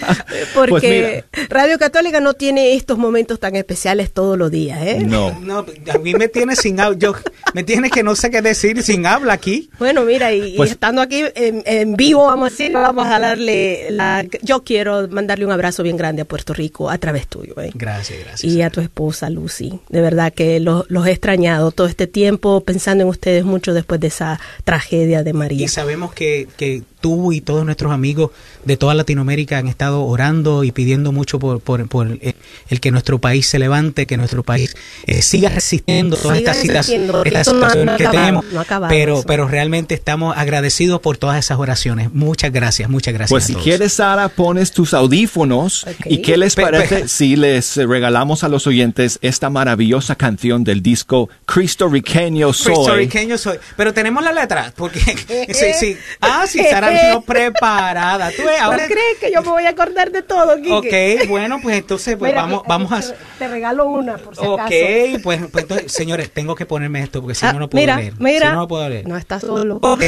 Porque 0.53 1.23
Radio 1.49 1.77
Católica 1.77 2.19
no 2.19 2.33
tiene 2.33 2.73
estos 2.75 2.97
momentos 2.97 3.39
tan 3.39 3.55
especiales 3.55 4.11
todos 4.11 4.37
los 4.37 4.51
días, 4.51 4.79
¿eh? 4.81 5.03
No. 5.05 5.37
No, 5.39 5.65
a 5.93 5.97
mí 5.97 6.13
me 6.13 6.27
tiene 6.27 6.55
sin 6.55 6.79
habla, 6.79 6.97
yo, 6.97 7.13
me 7.53 7.63
tiene 7.63 7.89
que 7.89 8.03
no 8.03 8.15
sé 8.15 8.29
qué 8.29 8.41
decir 8.41 8.81
sin 8.83 9.05
habla 9.05 9.33
aquí. 9.33 9.69
Bueno, 9.79 10.03
mira, 10.03 10.33
y, 10.33 10.53
y 10.53 10.57
Pues- 10.57 10.71
estando 10.71 11.01
aquí 11.01 11.23
en, 11.35 11.63
en 11.65 11.95
vivo, 11.95 12.25
vamos 12.25 12.47
a 12.47 12.49
decir, 12.51 12.71
vamos 12.73 13.07
a 13.07 13.19
darle 13.19 13.87
la... 13.91 14.25
Yo 14.41 14.63
quiero 14.63 15.07
mandarle 15.09 15.45
un 15.45 15.51
abrazo 15.51 15.83
bien 15.83 15.97
grande 15.97 16.21
a 16.21 16.25
Puerto 16.25 16.53
Rico 16.53 16.89
a 16.89 16.97
través 16.97 17.27
tuyo, 17.27 17.53
¿eh? 17.61 17.71
Gracias, 17.73 18.19
gracias. 18.23 18.51
y 18.51 18.61
a 18.61 18.69
tu 18.69 18.81
esposa 18.85 19.29
Lucy. 19.29 19.79
De 19.89 20.01
verdad 20.01 20.33
que 20.33 20.59
los, 20.59 20.89
los 20.89 21.05
he 21.07 21.11
extrañado 21.11 21.71
todo 21.71 21.87
este 21.87 22.07
tiempo 22.07 22.61
pensando 22.61 23.03
en 23.03 23.09
ustedes 23.09 23.43
mucho 23.43 23.73
después 23.73 23.99
de 23.99 24.07
esa 24.07 24.39
tragedia 24.63 25.23
de 25.23 25.33
María. 25.33 25.65
Y 25.65 25.67
sabemos 25.67 26.13
que, 26.13 26.47
que 26.57 26.83
tú 27.05 27.31
y 27.33 27.39
todos 27.39 27.63
nuestros 27.65 27.91
amigos 27.91 28.31
de 28.63 28.77
toda 28.77 28.95
Latinoamérica 28.95 29.59
han 29.59 29.67
estado 29.67 30.01
orando 30.05 30.63
y 30.63 30.71
pidiendo 30.71 31.11
mucho 31.11 31.37
por, 31.37 31.59
por, 31.59 31.87
por 31.87 32.07
el, 32.07 32.35
el 32.67 32.79
que 32.79 32.89
nuestro 32.89 33.19
país 33.19 33.47
se 33.47 33.59
levante, 33.59 34.07
que 34.07 34.17
nuestro 34.17 34.41
país 34.41 34.75
eh, 35.05 35.21
siga 35.21 35.49
resistiendo 35.49 36.17
todas 36.17 36.39
Siga 36.39 36.53
estas 36.53 36.65
resistiendo, 36.77 37.13
no 37.13 37.23
situaciones 37.23 37.85
no 37.85 37.91
ha 37.91 37.97
que 37.97 38.03
acabado, 38.07 38.25
tenemos. 38.41 38.45
no 38.81 38.87
pero, 38.89 39.17
eso. 39.19 39.27
pero 39.27 39.47
realmente 39.47 39.93
estamos 39.93 40.35
agradecidos 40.35 40.99
por 40.99 41.17
todas 41.17 41.37
esas 41.37 41.59
oraciones. 41.59 42.11
Muchas 42.11 42.51
gracias, 42.51 42.89
muchas 42.89 43.13
gracias. 43.13 43.29
Pues 43.29 43.43
a 43.43 43.47
si 43.47 43.53
todos. 43.53 43.63
quieres, 43.65 43.93
Sara, 43.93 44.29
pones 44.29 44.71
tus 44.71 44.95
audífonos. 44.95 45.83
Ok. 45.83 46.07
¿Y 46.07 46.23
qué 46.23 46.37
les 46.37 46.55
parece 46.55 47.01
pe- 47.01 47.07
si 47.07 47.35
les 47.35 47.75
regalamos 47.75 48.43
a 48.43 48.49
los 48.49 48.65
oyentes 48.65 49.19
esta 49.21 49.51
maravillosa 49.51 50.15
canción 50.15 50.63
del 50.63 50.81
disco 50.81 51.29
Cristo 51.45 51.87
Riqueño 51.87 52.51
Soy? 52.51 52.73
Puertorriqueño 52.73 53.37
soy. 53.37 53.57
Pero 53.77 53.93
tenemos 53.93 54.23
la 54.23 54.31
letra, 54.33 54.73
porque 54.75 54.99
sí, 55.53 55.65
sí. 55.79 55.97
Ah, 56.19 56.45
sí, 56.47 56.63
Sara 56.71 56.89
no 57.13 57.21
preparada. 57.21 58.31
Tú 58.31 58.43
ves, 58.45 58.57
¿No 58.59 58.65
ahora 58.65 58.85
crees 58.87 59.17
que 59.19 59.31
yo 59.31 59.41
me 59.41 59.49
voy 59.49 59.63
a 59.65 59.69
acordar 59.69 60.11
de 60.11 60.21
todo, 60.21 60.55
Quique? 60.57 61.19
Ok, 61.21 61.29
bueno, 61.29 61.59
pues 61.61 61.77
entonces 61.77 62.15
pues 62.17 62.31
Mira, 62.31 62.41
vamos, 62.43 62.61
eh, 62.61 62.65
vamos 62.67 62.91
a 62.91 63.01
te, 63.39 63.47
regalo 63.47 63.85
una, 63.87 64.17
por 64.17 64.35
si 64.35 64.41
acaso. 64.41 64.53
Ok, 64.53 65.21
pues, 65.23 65.41
pues 65.51 65.63
entonces, 65.63 65.91
señores, 65.91 66.31
tengo 66.31 66.55
que 66.55 66.65
ponerme 66.65 67.01
esto 67.01 67.21
porque 67.21 67.35
si 67.35 67.45
Ah, 67.45 67.53
no 67.53 67.59
no 67.59 67.69
puedo 67.69 67.81
mira, 67.81 67.97
leer. 67.97 68.13
mira, 68.19 68.47
Si 68.47 68.53
no 68.53 68.59
no 68.61 68.67
puedo 68.67 68.89
leer. 68.89 69.07
no 69.07 69.17
estás 69.17 69.41
solo. 69.41 69.79
Ok. 69.81 70.01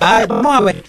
Ay, 0.00 0.26
vamos 0.28 0.54
a 0.56 0.60
ver. 0.60 0.82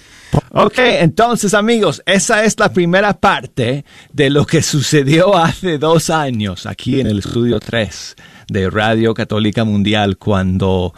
Ok, 0.51 0.79
entonces 0.79 1.53
amigos, 1.53 2.01
esa 2.05 2.43
es 2.43 2.59
la 2.59 2.71
primera 2.73 3.13
parte 3.13 3.85
de 4.11 4.29
lo 4.29 4.45
que 4.45 4.61
sucedió 4.61 5.35
hace 5.37 5.77
dos 5.77 6.09
años 6.09 6.65
aquí 6.65 6.99
en 6.99 7.07
el 7.07 7.19
estudio 7.19 7.59
3 7.59 8.15
de 8.49 8.69
Radio 8.69 9.13
Católica 9.13 9.63
Mundial 9.63 10.17
cuando 10.17 10.93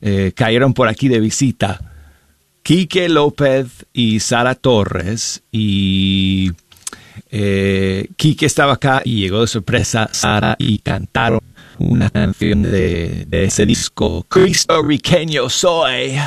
eh, 0.00 0.32
cayeron 0.34 0.74
por 0.74 0.88
aquí 0.88 1.08
de 1.08 1.20
visita 1.20 1.80
Quique 2.62 3.08
López 3.08 3.86
y 3.92 4.20
Sara 4.20 4.54
Torres 4.54 5.42
y 5.50 6.52
eh, 7.30 8.08
Quique 8.16 8.46
estaba 8.46 8.74
acá 8.74 9.02
y 9.04 9.20
llegó 9.20 9.40
de 9.40 9.46
sorpresa 9.46 10.08
Sara 10.12 10.54
y 10.58 10.78
cantaron 10.78 11.40
una 11.78 12.10
canción 12.10 12.62
de, 12.62 13.26
ese 13.30 13.66
disco 13.66 14.24
Cristo 14.28 14.82
Riqueño 14.82 15.48
Soy. 15.48 16.18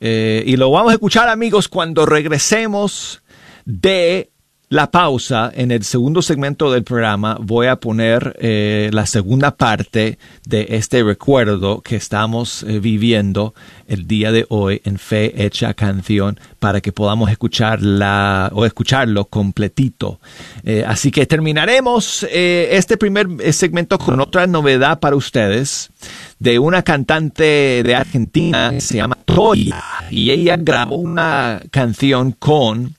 Eh, 0.00 0.42
y 0.46 0.56
lo 0.56 0.70
vamos 0.70 0.90
a 0.90 0.94
escuchar 0.94 1.28
amigos 1.28 1.68
cuando 1.68 2.06
regresemos 2.06 3.22
de 3.64 4.31
la 4.72 4.90
pausa 4.90 5.52
en 5.54 5.70
el 5.70 5.84
segundo 5.84 6.22
segmento 6.22 6.72
del 6.72 6.82
programa. 6.82 7.36
Voy 7.38 7.66
a 7.66 7.76
poner 7.76 8.34
eh, 8.40 8.88
la 8.90 9.04
segunda 9.04 9.54
parte 9.54 10.18
de 10.46 10.66
este 10.70 11.02
recuerdo 11.02 11.82
que 11.82 11.96
estamos 11.96 12.62
eh, 12.62 12.80
viviendo 12.80 13.52
el 13.86 14.06
día 14.06 14.32
de 14.32 14.46
hoy 14.48 14.80
en 14.84 14.98
Fe 14.98 15.44
Hecha 15.44 15.74
Canción 15.74 16.40
para 16.58 16.80
que 16.80 16.90
podamos 16.90 17.30
escucharla 17.30 18.50
o 18.54 18.64
escucharlo 18.64 19.26
completito. 19.26 20.20
Eh, 20.64 20.84
así 20.86 21.10
que 21.10 21.26
terminaremos 21.26 22.26
este 22.30 22.96
primer 22.96 23.52
segmento 23.52 23.98
con 23.98 24.20
otra 24.20 24.46
novedad 24.46 25.00
para 25.00 25.16
ustedes 25.16 25.90
de 26.38 26.58
una 26.58 26.82
cantante 26.82 27.82
de 27.82 27.94
Argentina 27.94 28.70
que 28.70 28.80
se 28.80 28.96
llama 28.96 29.18
Toya 29.26 29.84
y 30.10 30.30
ella 30.30 30.56
grabó 30.56 30.96
una 30.96 31.60
canción 31.70 32.32
con 32.32 32.94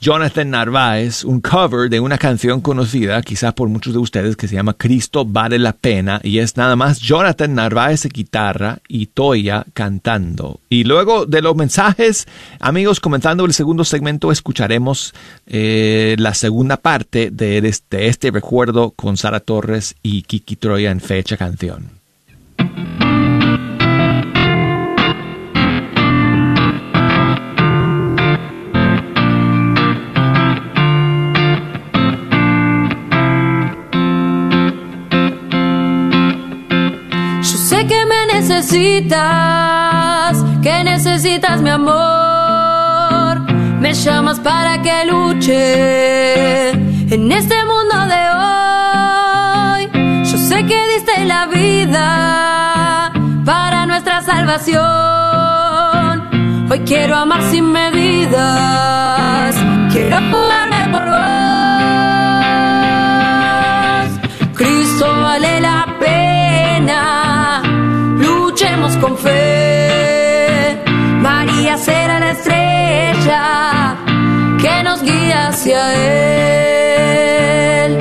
Jonathan 0.00 0.50
Narváez, 0.50 1.24
un 1.24 1.40
cover 1.40 1.88
de 1.88 2.00
una 2.00 2.18
canción 2.18 2.60
conocida 2.60 3.22
quizás 3.22 3.54
por 3.54 3.68
muchos 3.68 3.94
de 3.94 3.98
ustedes 3.98 4.36
que 4.36 4.46
se 4.46 4.54
llama 4.54 4.74
Cristo 4.74 5.24
vale 5.24 5.58
la 5.58 5.72
pena 5.72 6.20
y 6.22 6.38
es 6.38 6.56
nada 6.56 6.76
más 6.76 7.00
Jonathan 7.00 7.54
Narváez 7.54 8.02
de 8.02 8.10
guitarra 8.10 8.78
y 8.88 9.06
Toya 9.06 9.64
cantando. 9.72 10.60
Y 10.68 10.84
luego 10.84 11.26
de 11.26 11.42
los 11.42 11.56
mensajes, 11.56 12.28
amigos, 12.60 13.00
comenzando 13.00 13.44
el 13.44 13.54
segundo 13.54 13.84
segmento, 13.84 14.30
escucharemos 14.30 15.14
eh, 15.46 16.14
la 16.18 16.34
segunda 16.34 16.76
parte 16.76 17.30
de 17.30 17.58
este, 17.58 17.96
de 17.96 18.08
este 18.08 18.30
recuerdo 18.30 18.90
con 18.90 19.16
Sara 19.16 19.40
Torres 19.40 19.96
y 20.02 20.22
Kiki 20.22 20.56
Troya 20.56 20.90
en 20.90 21.00
fecha 21.00 21.36
canción. 21.36 22.05
Necesitas, 38.56 40.36
que 40.62 40.82
necesitas 40.84 41.60
mi 41.60 41.68
amor. 41.70 43.40
Me 43.80 43.92
llamas 43.92 44.40
para 44.40 44.80
que 44.80 45.04
luche 45.04 46.70
en 46.70 47.32
este 47.32 47.56
mundo 47.70 48.06
de 48.14 48.22
hoy. 48.40 49.82
Yo 50.30 50.38
sé 50.38 50.64
que 50.64 50.88
diste 50.94 51.24
la 51.26 51.46
vida 51.46 53.12
para 53.44 53.84
nuestra 53.84 54.22
salvación. 54.22 54.84
Hoy 56.70 56.80
quiero 56.86 57.16
amar 57.16 57.42
sin 57.50 57.70
medidas, 57.72 59.54
quiero 59.92 60.16
jugarme 60.30 60.88
por 60.92 61.04
vos. 61.10 61.35
Con 69.00 69.16
fe. 69.16 70.78
María 71.20 71.76
será 71.76 72.20
la 72.20 72.30
estrella 72.30 73.96
que 74.60 74.82
nos 74.82 75.02
guía 75.02 75.48
hacia 75.48 75.94
Él. 77.84 77.98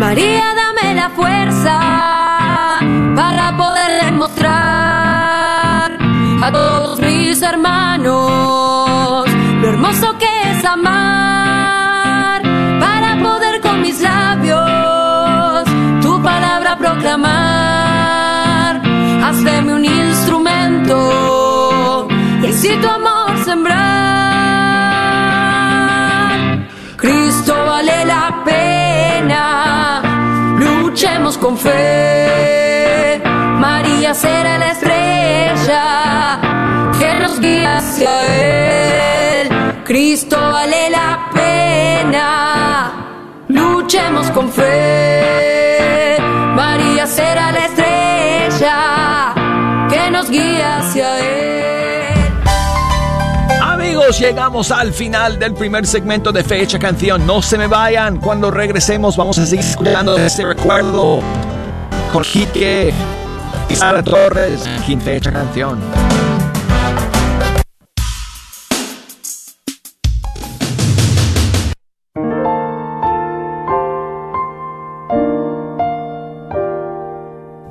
María, 0.00 0.44
dame 0.62 0.94
la 0.94 1.10
fuerza 1.10 1.78
para 3.14 3.56
poder 3.56 4.04
demostrar 4.04 5.92
a 6.42 6.52
todos 6.52 7.00
mis 7.00 7.40
hermanos 7.42 9.26
lo 9.60 9.68
hermoso 9.68 10.18
que 10.18 10.50
es 10.50 10.64
amar, 10.64 12.42
para 12.80 13.16
poder 13.22 13.60
con 13.60 13.80
mis 13.80 14.00
labios 14.00 15.64
tu 16.02 16.22
palabra 16.22 16.76
proclamar. 16.76 18.25
Hazme 19.24 19.72
un 19.74 19.84
instrumento 19.84 20.96
y 22.42 22.46
así 22.46 22.76
tu 22.76 22.88
amor 22.88 23.36
sembrar. 23.44 23.96
Cristo 26.96 27.54
vale 27.66 28.04
la 28.04 28.42
pena, 28.44 30.02
luchemos 30.58 31.36
con 31.38 31.56
fe. 31.56 33.20
María 33.58 34.14
será 34.14 34.58
la 34.58 34.70
estrella 34.72 36.38
que 36.98 37.14
nos 37.20 37.40
guía 37.40 37.78
hacia 37.78 38.12
Él. 39.42 39.48
Cristo 39.84 40.36
vale 40.36 40.90
la 40.90 41.28
pena, 41.32 42.92
luchemos 43.48 44.30
con 44.30 44.50
fe. 44.50 46.16
María 46.54 47.06
será 47.06 47.52
la 47.52 47.66
estrella 47.66 48.95
guía 50.30 50.78
hacia 50.78 51.18
Él. 51.20 52.14
Amigos, 53.62 54.18
llegamos 54.18 54.70
al 54.70 54.92
final 54.92 55.38
del 55.38 55.54
primer 55.54 55.86
segmento 55.86 56.32
de 56.32 56.42
Fecha 56.42 56.78
Canción. 56.78 57.26
No 57.26 57.42
se 57.42 57.58
me 57.58 57.66
vayan. 57.66 58.18
Cuando 58.18 58.50
regresemos 58.50 59.16
vamos 59.16 59.38
a 59.38 59.46
seguir 59.46 59.64
escuchando 59.64 60.16
este 60.16 60.44
recuerdo 60.44 61.20
Sara 63.74 64.02
Torres 64.02 64.64
en 64.88 65.00
Fecha 65.00 65.32
Canción. 65.32 65.78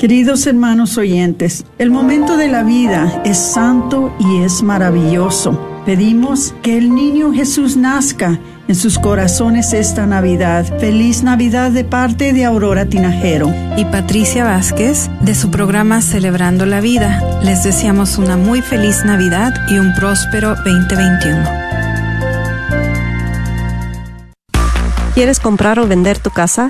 Queridos 0.06 0.46
hermanos 0.46 1.00
oyentes, 1.00 1.66
el 1.80 1.90
momento 1.90 2.38
de 2.38 2.48
la 2.48 2.62
vida 2.62 3.24
es 3.26 3.40
santo 3.40 4.16
y 4.20 4.44
es 4.44 4.62
maravilloso. 4.62 5.60
Pedimos 5.84 6.54
que 6.62 6.78
el 6.78 6.94
niño 6.94 7.34
Jesús 7.34 7.76
nazca 7.76 8.40
en 8.68 8.76
sus 8.76 9.00
corazones 9.00 9.74
esta 9.74 10.06
Navidad. 10.06 10.78
Feliz 10.78 11.24
Navidad 11.24 11.72
de 11.72 11.86
parte 11.86 12.34
de 12.34 12.46
Aurora 12.46 12.86
Tinajero. 12.86 13.52
y 13.78 13.86
Patricia 13.86 14.44
Vázquez 14.44 15.10
de 15.22 15.34
su 15.34 15.50
programa 15.50 16.04
Celebrando 16.04 16.68
la 16.68 16.82
Vida. 16.82 17.42
Les 17.42 17.64
deseamos 17.64 18.20
una 18.20 18.38
muy 18.38 18.62
feliz 18.62 19.04
Navidad 19.06 19.56
y 19.72 19.80
un 19.80 19.96
próspero 19.96 20.50
2021. 20.50 21.44
¿Quieres 25.16 25.40
comprar 25.40 25.80
o 25.80 25.88
vender 25.88 26.20
tu 26.20 26.30
casa? 26.30 26.70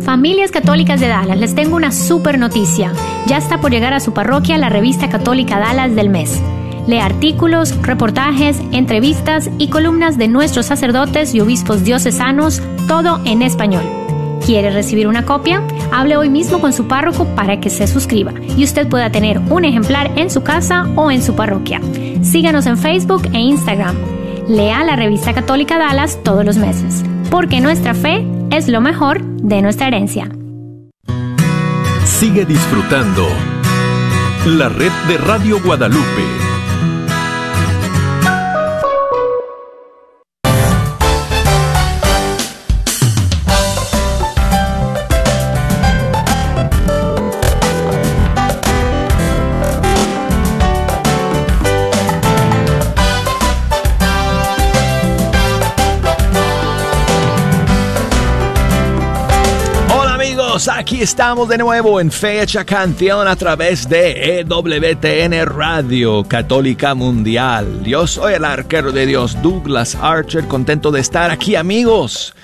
Familias 0.00 0.50
Católicas 0.50 1.00
de 1.00 1.08
Dallas, 1.08 1.38
les 1.38 1.54
tengo 1.54 1.76
una 1.76 1.92
super 1.92 2.38
noticia. 2.38 2.94
Ya 3.26 3.36
está 3.36 3.60
por 3.60 3.70
llegar 3.70 3.92
a 3.92 4.00
su 4.00 4.14
parroquia 4.14 4.56
la 4.56 4.70
revista 4.70 5.10
católica 5.10 5.58
Dallas 5.58 5.94
del 5.94 6.08
mes. 6.08 6.40
Lee 6.86 6.98
artículos, 6.98 7.76
reportajes, 7.82 8.58
entrevistas 8.72 9.50
y 9.58 9.68
columnas 9.68 10.16
de 10.16 10.28
nuestros 10.28 10.64
sacerdotes 10.64 11.34
y 11.34 11.40
obispos 11.40 11.84
diocesanos, 11.84 12.62
todo 12.88 13.20
en 13.26 13.42
español. 13.42 13.84
¿Quiere 14.46 14.70
recibir 14.70 15.08
una 15.08 15.26
copia? 15.26 15.62
Hable 15.92 16.16
hoy 16.16 16.30
mismo 16.30 16.58
con 16.58 16.72
su 16.72 16.88
párroco 16.88 17.26
para 17.36 17.60
que 17.60 17.68
se 17.68 17.86
suscriba 17.86 18.32
y 18.56 18.64
usted 18.64 18.88
pueda 18.88 19.12
tener 19.12 19.40
un 19.50 19.66
ejemplar 19.66 20.10
en 20.18 20.30
su 20.30 20.42
casa 20.42 20.88
o 20.96 21.10
en 21.10 21.22
su 21.22 21.34
parroquia. 21.34 21.82
Síganos 22.22 22.64
en 22.64 22.78
Facebook 22.78 23.28
e 23.34 23.38
Instagram. 23.38 23.94
Lea 24.48 24.84
la 24.84 24.96
revista 24.96 25.34
católica 25.34 25.76
Dallas 25.76 26.18
todos 26.24 26.46
los 26.46 26.56
meses, 26.56 27.04
porque 27.30 27.60
nuestra 27.60 27.92
fe 27.92 28.26
es 28.52 28.68
lo 28.68 28.82
mejor 28.82 29.22
de 29.24 29.62
nuestra 29.62 29.88
herencia. 29.88 30.28
Sigue 32.04 32.44
disfrutando 32.44 33.26
la 34.44 34.68
red 34.68 34.92
de 35.08 35.16
Radio 35.16 35.58
Guadalupe. 35.62 36.41
Estamos 61.02 61.48
de 61.48 61.58
nuevo 61.58 62.00
en 62.00 62.12
Fecha 62.12 62.64
Canción 62.64 63.26
a 63.26 63.34
través 63.34 63.88
de 63.88 64.38
EWTN 64.38 65.46
Radio 65.46 66.22
Católica 66.22 66.94
Mundial. 66.94 67.82
Yo 67.82 68.06
soy 68.06 68.34
el 68.34 68.44
arquero 68.44 68.92
de 68.92 69.06
Dios 69.06 69.36
Douglas 69.42 69.96
Archer, 70.00 70.46
contento 70.46 70.92
de 70.92 71.00
estar 71.00 71.32
aquí 71.32 71.56
amigos, 71.56 72.36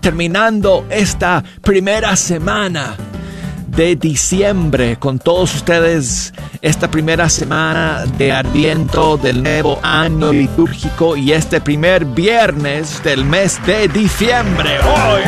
terminando 0.00 0.86
esta 0.88 1.44
primera 1.60 2.16
semana 2.16 2.96
de 3.66 3.96
diciembre 3.96 4.96
con 4.98 5.18
todos 5.18 5.54
ustedes 5.54 6.32
esta 6.62 6.90
primera 6.90 7.28
semana 7.28 8.06
de 8.16 8.32
Adviento 8.32 9.18
del 9.18 9.42
nuevo 9.42 9.78
año 9.82 10.32
litúrgico 10.32 11.18
y 11.18 11.32
este 11.32 11.60
primer 11.60 12.06
viernes 12.06 13.02
del 13.04 13.26
mes 13.26 13.60
de 13.66 13.88
diciembre. 13.88 14.78
¡Oh, 14.82 15.18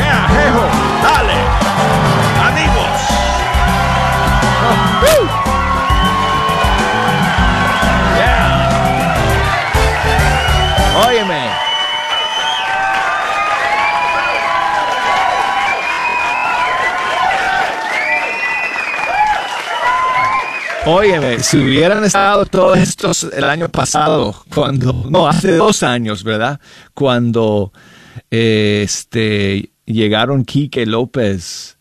¡Dale! 1.03 1.68
Óyeme, 20.91 21.39
si 21.43 21.57
hubieran 21.57 22.03
estado 22.03 22.47
todos 22.47 22.79
estos 22.79 23.23
el 23.23 23.43
año 23.43 23.69
pasado, 23.69 24.43
cuando, 24.51 25.05
no, 25.07 25.27
hace 25.27 25.55
dos 25.55 25.83
años, 25.83 26.23
¿verdad? 26.23 26.59
Cuando 26.95 27.71
este, 28.31 29.71
llegaron 29.85 30.45
Quique 30.45 30.87
López 30.87 31.77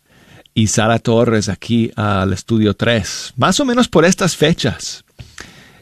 y 0.53 0.67
Sara 0.67 0.99
Torres 0.99 1.49
aquí 1.49 1.91
al 1.97 2.35
estudio 2.35 2.75
3, 2.75 3.33
más 3.37 3.59
o 3.61 3.65
menos 3.65 3.89
por 3.89 4.05
estas 4.05 4.37
fechas. 4.37 5.07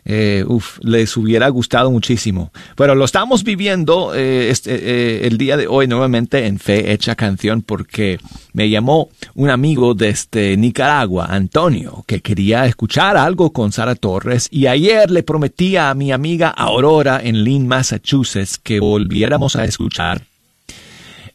Eh, 0.08 0.44
uf, 0.46 0.78
les 0.82 1.16
hubiera 1.16 1.48
gustado 1.48 1.90
muchísimo. 1.90 2.52
Pero 2.76 2.94
lo 2.94 3.04
estamos 3.04 3.42
viviendo 3.42 4.14
eh, 4.14 4.50
este, 4.50 4.74
eh, 4.74 5.26
el 5.26 5.36
día 5.36 5.56
de 5.56 5.66
hoy 5.66 5.88
nuevamente 5.88 6.46
en 6.46 6.60
Fe 6.60 6.92
Hecha 6.92 7.16
Canción 7.16 7.62
porque 7.62 8.20
me 8.52 8.70
llamó 8.70 9.08
un 9.34 9.50
amigo 9.50 9.94
desde 9.94 10.56
Nicaragua, 10.56 11.26
Antonio, 11.28 12.04
que 12.06 12.20
quería 12.20 12.66
escuchar 12.66 13.16
algo 13.16 13.52
con 13.52 13.72
Sara 13.72 13.96
Torres 13.96 14.46
y 14.52 14.68
ayer 14.68 15.10
le 15.10 15.24
prometí 15.24 15.76
a 15.76 15.92
mi 15.94 16.12
amiga 16.12 16.50
Aurora 16.50 17.20
en 17.20 17.42
Lynn, 17.42 17.66
Massachusetts, 17.66 18.58
que 18.58 18.78
volviéramos 18.78 19.56
a 19.56 19.64
escuchar 19.64 20.22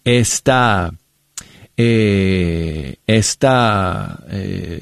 esta 0.05 0.93
esta, 3.07 4.23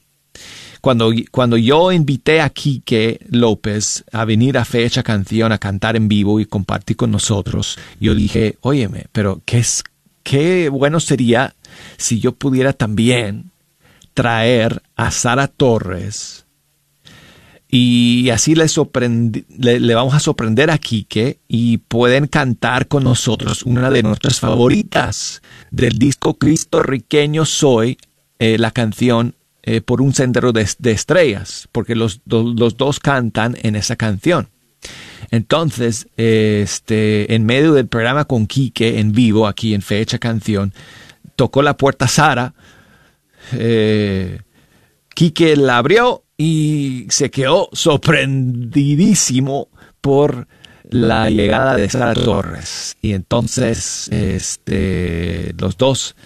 Cuando, 0.85 1.15
cuando 1.31 1.57
yo 1.57 1.93
invité 1.93 2.43
a 2.43 2.51
Quique 2.51 3.19
López 3.31 4.05
a 4.13 4.27
venir 4.27 4.59
a 4.59 4.67
Fecha 4.67 5.03
Canción 5.03 5.51
a 5.51 5.57
cantar 5.57 5.97
en 5.97 6.09
vivo 6.09 6.41
y 6.41 6.45
compartir 6.45 6.99
con 6.99 7.11
nosotros, 7.11 7.79
yo 8.01 8.15
dije, 8.15 8.59
óyeme, 8.61 9.07
pero 9.11 9.41
qué, 9.47 9.61
es, 9.61 9.83
qué 10.23 10.69
bueno 10.69 11.01
sería 11.01 11.55
si 11.97 12.21
yo 12.21 12.33
pudiera 12.33 12.75
también 12.75 13.51
traer 14.13 14.83
a 14.95 15.11
Sara 15.11 15.49
Torres 15.49 16.45
y 17.67 18.29
así 18.29 18.55
le, 18.55 18.67
le, 19.57 19.81
le, 19.81 19.95
vamos 19.95 20.13
a 20.13 20.21
sorprender 20.21 20.71
a 20.71 20.77
Quique 20.77 21.39
y 21.49 21.79
pueden 21.79 22.27
cantar 22.27 22.89
con 22.89 23.05
nosotros 23.05 23.63
una 23.63 23.89
de 23.89 24.03
nuestras 24.03 24.39
favoritas 24.39 25.41
del 25.71 25.99
disco 25.99 26.35
Cristo 26.35 26.83
Riqueño 26.83 27.47
Soy, 27.47 27.97
eh, 28.39 28.59
la 28.59 28.71
canción 28.71 29.35
eh, 29.67 29.81
por 29.81 30.03
un 30.03 30.13
sendero 30.13 30.53
de, 30.53 30.61
estrellas, 30.61 31.69
porque 31.73 31.95
los, 31.95 32.21
los, 32.27 32.77
dos 32.77 33.01
cantan 33.01 33.57
en 33.63 33.77
esa 33.77 33.97
canción. 33.97 34.51
Entonces, 35.31 36.07
este, 36.19 37.35
en 37.35 37.47
medio 37.47 37.73
del 37.73 37.89
programa 37.89 38.27
con 38.27 38.47
Quique 38.47 39.01
en 39.01 39.13
vivo, 39.13 39.47
aquí 39.47 39.73
en 39.73 39.81
Fecha 39.81 40.19
Canción, 40.19 40.75
tocó 41.35 41.63
la 41.63 41.79
puerta 41.79 42.07
Sara. 42.09 42.53
Eh, 43.53 44.43
Quique 45.15 45.57
la 45.57 45.79
abrió 45.79 46.25
y 46.37 47.07
se 47.09 47.31
quedó 47.31 47.71
sorprendidísimo 47.73 49.69
por 50.03 50.47
la 50.91 51.31
llegada 51.31 51.77
de 51.77 51.89
Sara 51.89 52.13
Torres. 52.13 52.99
Y 53.01 53.15
entonces, 53.15 54.09
este, 54.13 55.55
los 55.57 55.79
dos 55.79 56.17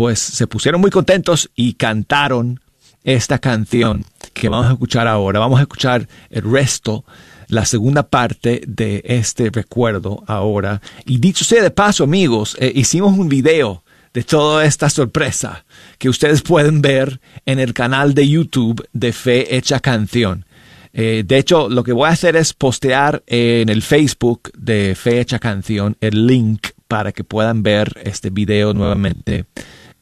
pues 0.00 0.18
se 0.18 0.46
pusieron 0.46 0.80
muy 0.80 0.90
contentos 0.90 1.50
y 1.54 1.74
cantaron 1.74 2.58
esta 3.04 3.38
canción 3.38 4.06
que 4.32 4.48
vamos 4.48 4.68
a 4.68 4.72
escuchar 4.72 5.06
ahora. 5.06 5.40
Vamos 5.40 5.58
a 5.58 5.64
escuchar 5.64 6.08
el 6.30 6.50
resto, 6.50 7.04
la 7.48 7.66
segunda 7.66 8.04
parte 8.04 8.62
de 8.66 9.02
este 9.04 9.50
recuerdo 9.50 10.24
ahora. 10.26 10.80
Y 11.04 11.18
dicho 11.18 11.44
sea 11.44 11.62
de 11.62 11.70
paso, 11.70 12.04
amigos, 12.04 12.56
eh, 12.58 12.72
hicimos 12.74 13.18
un 13.18 13.28
video 13.28 13.82
de 14.14 14.22
toda 14.22 14.64
esta 14.64 14.88
sorpresa 14.88 15.66
que 15.98 16.08
ustedes 16.08 16.40
pueden 16.40 16.80
ver 16.80 17.20
en 17.44 17.58
el 17.58 17.74
canal 17.74 18.14
de 18.14 18.26
YouTube 18.26 18.82
de 18.94 19.12
Fe 19.12 19.54
Hecha 19.54 19.80
Canción. 19.80 20.46
Eh, 20.94 21.24
de 21.26 21.36
hecho, 21.36 21.68
lo 21.68 21.84
que 21.84 21.92
voy 21.92 22.08
a 22.08 22.12
hacer 22.12 22.36
es 22.36 22.54
postear 22.54 23.22
en 23.26 23.68
el 23.68 23.82
Facebook 23.82 24.50
de 24.56 24.94
Fe 24.94 25.20
Hecha 25.20 25.38
Canción 25.38 25.98
el 26.00 26.26
link 26.26 26.68
para 26.88 27.12
que 27.12 27.22
puedan 27.22 27.62
ver 27.62 28.00
este 28.02 28.30
video 28.30 28.72
nuevamente 28.72 29.44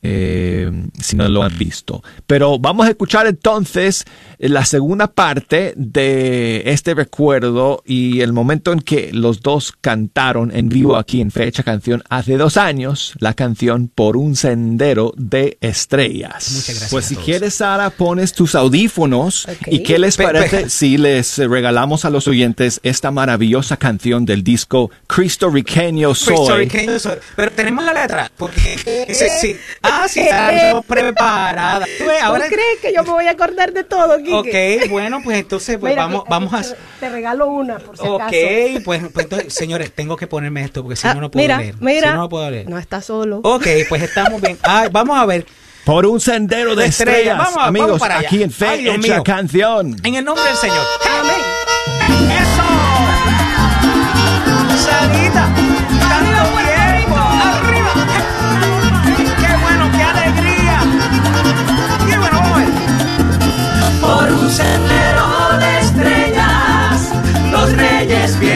eh, 0.02 0.70
si 1.00 1.16
no 1.16 1.28
lo 1.28 1.42
han 1.42 1.56
visto. 1.58 2.02
Pero 2.26 2.58
vamos 2.58 2.86
a 2.86 2.90
escuchar 2.90 3.26
entonces 3.26 4.04
la 4.38 4.64
segunda 4.64 5.08
parte 5.08 5.72
de 5.76 6.62
este 6.66 6.94
recuerdo 6.94 7.82
y 7.84 8.20
el 8.20 8.32
momento 8.32 8.72
en 8.72 8.80
que 8.80 9.10
los 9.12 9.40
dos 9.40 9.72
cantaron 9.80 10.54
en 10.54 10.68
vivo 10.68 10.96
aquí 10.96 11.20
en 11.20 11.30
Fecha 11.30 11.62
Canción 11.62 12.02
hace 12.08 12.36
dos 12.36 12.56
años 12.56 13.14
la 13.18 13.34
canción 13.34 13.88
Por 13.88 14.16
un 14.16 14.36
sendero 14.36 15.12
de 15.16 15.58
estrellas. 15.60 16.50
Muchas 16.52 16.66
gracias. 16.66 16.90
Pues 16.90 17.04
si 17.06 17.16
quieres, 17.16 17.54
Sara, 17.54 17.90
pones 17.90 18.32
tus 18.32 18.54
audífonos 18.54 19.46
y 19.66 19.82
qué 19.82 19.98
les 19.98 20.16
parece 20.16 20.68
si 20.70 20.98
les 20.98 21.38
regalamos 21.38 22.04
a 22.04 22.10
los 22.10 22.28
oyentes 22.28 22.80
esta 22.82 23.10
maravillosa 23.10 23.76
canción 23.76 24.24
del 24.24 24.44
disco 24.44 24.90
Cristo 25.06 25.50
Riqueño 25.50 26.14
Soy. 26.14 26.34
Cristo 26.34 26.56
Riqueño 26.56 26.98
Soy. 26.98 27.18
Pero 27.34 27.50
tenemos 27.52 27.84
la 27.84 27.94
letra, 27.94 28.30
porque 28.36 29.06
sí, 29.40 29.56
Ah, 29.90 30.06
sí, 30.08 30.20
estamos 30.20 30.84
preparadas. 30.86 31.88
¿Tú 31.98 32.04
ves? 32.06 32.22
Ahora... 32.22 32.44
¿Tú 32.44 32.50
crees 32.54 32.78
que 32.80 32.92
yo 32.94 33.02
me 33.04 33.10
voy 33.10 33.26
a 33.26 33.30
acordar 33.30 33.72
de 33.72 33.84
todo, 33.84 34.18
Quique? 34.18 34.80
Ok, 34.84 34.90
bueno, 34.90 35.20
pues 35.22 35.38
entonces 35.38 35.78
pues 35.78 35.92
Mira, 35.92 36.02
vamos, 36.06 36.24
te- 36.24 36.30
vamos 36.30 36.52
a... 36.54 36.62
Te 37.00 37.08
regalo 37.08 37.46
una, 37.48 37.78
por 37.78 37.96
si 37.96 38.02
Ok, 38.06 38.20
acaso. 38.20 38.84
pues, 38.84 39.02
pues 39.12 39.24
entonces, 39.24 39.54
señores, 39.54 39.92
tengo 39.92 40.16
que 40.16 40.26
ponerme 40.26 40.62
esto 40.64 40.82
porque 40.82 40.96
si 40.96 41.06
Ah, 41.08 41.14
no, 41.14 41.20
no 41.22 41.30
puedo 41.30 41.42
mira, 41.42 41.58
leer. 41.58 41.74
mira. 41.80 42.08
Si 42.08 42.14
no, 42.14 42.22
no 42.22 42.28
puedo 42.28 42.50
leer. 42.50 42.68
No 42.68 42.78
está 42.78 43.00
solo. 43.00 43.40
Ok, 43.42 43.66
pues 43.88 44.02
estamos 44.02 44.40
bien. 44.40 44.58
Ah, 44.62 44.88
vamos 44.90 45.18
a 45.18 45.24
ver. 45.26 45.46
Por 45.84 46.04
un 46.04 46.20
sendero 46.20 46.74
de 46.76 46.82
De 46.82 46.88
estrellas. 46.90 47.16
estrellas, 47.18 47.38
Vamos 47.38 47.56
a- 47.62 47.66
amigos, 47.66 47.88
vamos 47.88 48.00
para 48.00 48.18
aquí 48.18 48.42
en 48.42 48.50
Fe 48.50 48.66
Ay, 48.68 48.88
Hecha 48.88 48.98
mío. 48.98 49.24
Canción. 49.24 49.96
En 50.04 50.14
el 50.16 50.24
nombre 50.24 50.44
del 50.44 50.56
Señor. 50.56 50.84
Amén. 51.20 51.34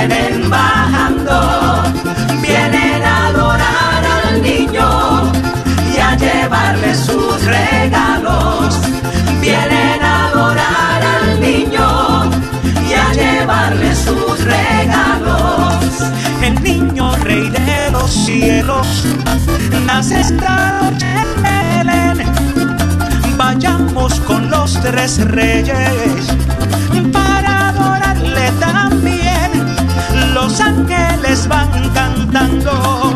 Vienen 0.07 0.51
bajando, 0.51 1.83
vienen 2.41 3.03
a 3.05 3.27
adorar 3.29 4.05
al 4.25 4.43
niño 4.43 5.33
y 5.95 5.99
a 6.01 6.17
llevarle 6.17 6.95
sus 6.95 7.45
regalos. 7.45 8.81
Vienen 9.41 10.03
a 10.03 10.27
adorar 10.29 11.03
al 11.03 11.41
niño 11.41 12.31
y 12.89 12.95
a 12.95 13.13
llevarle 13.13 13.95
sus 13.95 14.45
regalos. 14.45 15.85
El 16.43 16.63
niño 16.63 17.15
rey 17.19 17.49
de 17.51 17.91
los 17.93 18.11
cielos 18.11 19.05
nace 19.87 20.21
esta 20.21 20.81
noche 20.83 21.07
en 21.07 21.43
Belén. 21.87 22.33
Vayamos 23.37 24.19
con 24.21 24.51
los 24.51 24.81
tres 24.81 25.25
reyes 25.29 26.42
Los 30.43 30.61
ángeles 30.61 31.47
van 31.47 31.71
cantando 31.91 33.15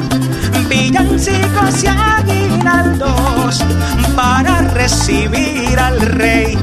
villancicos 0.69 1.83
y 1.83 1.89
aguinaldos 1.89 3.65
para 4.15 4.61
recibir 4.61 5.77
al 5.77 6.01
rey 6.01 6.57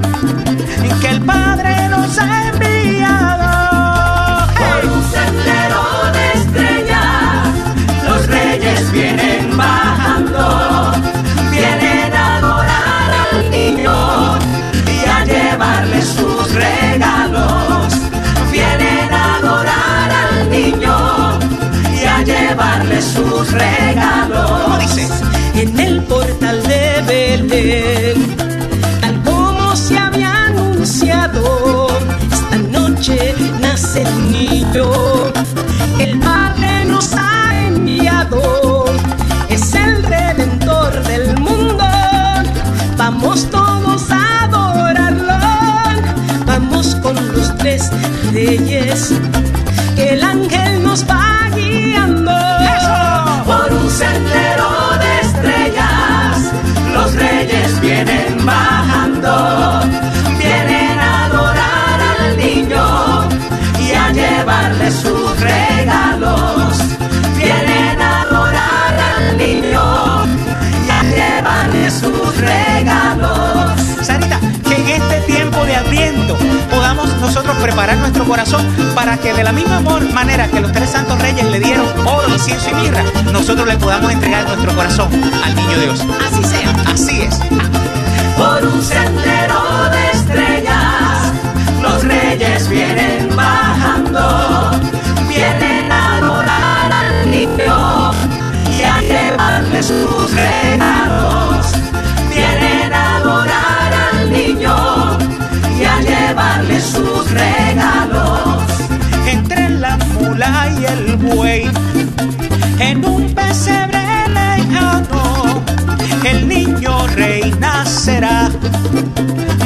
que 1.02 1.10
el 1.10 1.22
Padre 1.22 1.90
nos 1.90 2.18
ha 2.18 2.48
enviado. 2.48 2.63
Regalos. 23.54 24.52
¿Cómo 24.52 24.78
dice? 24.78 25.08
en 25.56 25.80
el 25.80 26.02
portal 26.04 26.62
de 26.64 27.04
Belén, 27.08 28.36
tal 29.02 29.24
como 29.24 29.76
se 29.76 29.98
había 29.98 30.46
anunciado. 30.46 31.88
Esta 32.32 32.58
noche 32.58 33.36
nace 33.62 34.02
el 34.02 34.32
niño, 34.32 34.86
el 36.00 36.20
Padre 36.20 36.86
nos 36.86 37.14
ha 37.14 37.68
enviado, 37.68 38.42
preparar 77.64 77.98
nuestro 77.98 78.26
corazón 78.26 78.68
para 78.94 79.16
que 79.16 79.34
de 79.34 79.42
la 79.42 79.54
misma 79.54 79.80
manera 80.14 80.50
que 80.50 80.60
los 80.60 80.74
tres 80.74 80.90
santos 80.90 81.18
reyes 81.22 81.46
le 81.46 81.62
dieron 81.62 81.88
oro, 82.06 82.28
incienso 82.28 82.70
y 82.70 82.74
mirra, 82.74 83.04
nosotros 83.32 83.66
le 83.66 83.78
podamos 83.78 84.12
entregar 84.12 84.46
nuestro 84.46 84.76
corazón 84.76 85.10
al 85.46 85.56
niño 85.56 85.80
Dios. 85.80 86.06
Así 86.28 86.44
sea, 86.44 86.76
así 86.88 87.22
es. 87.22 87.40
Por 88.38 88.68
un 88.68 88.84
sendero 88.84 89.23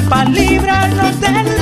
para 0.10 0.30
librarnos 0.30 1.20
del 1.20 1.57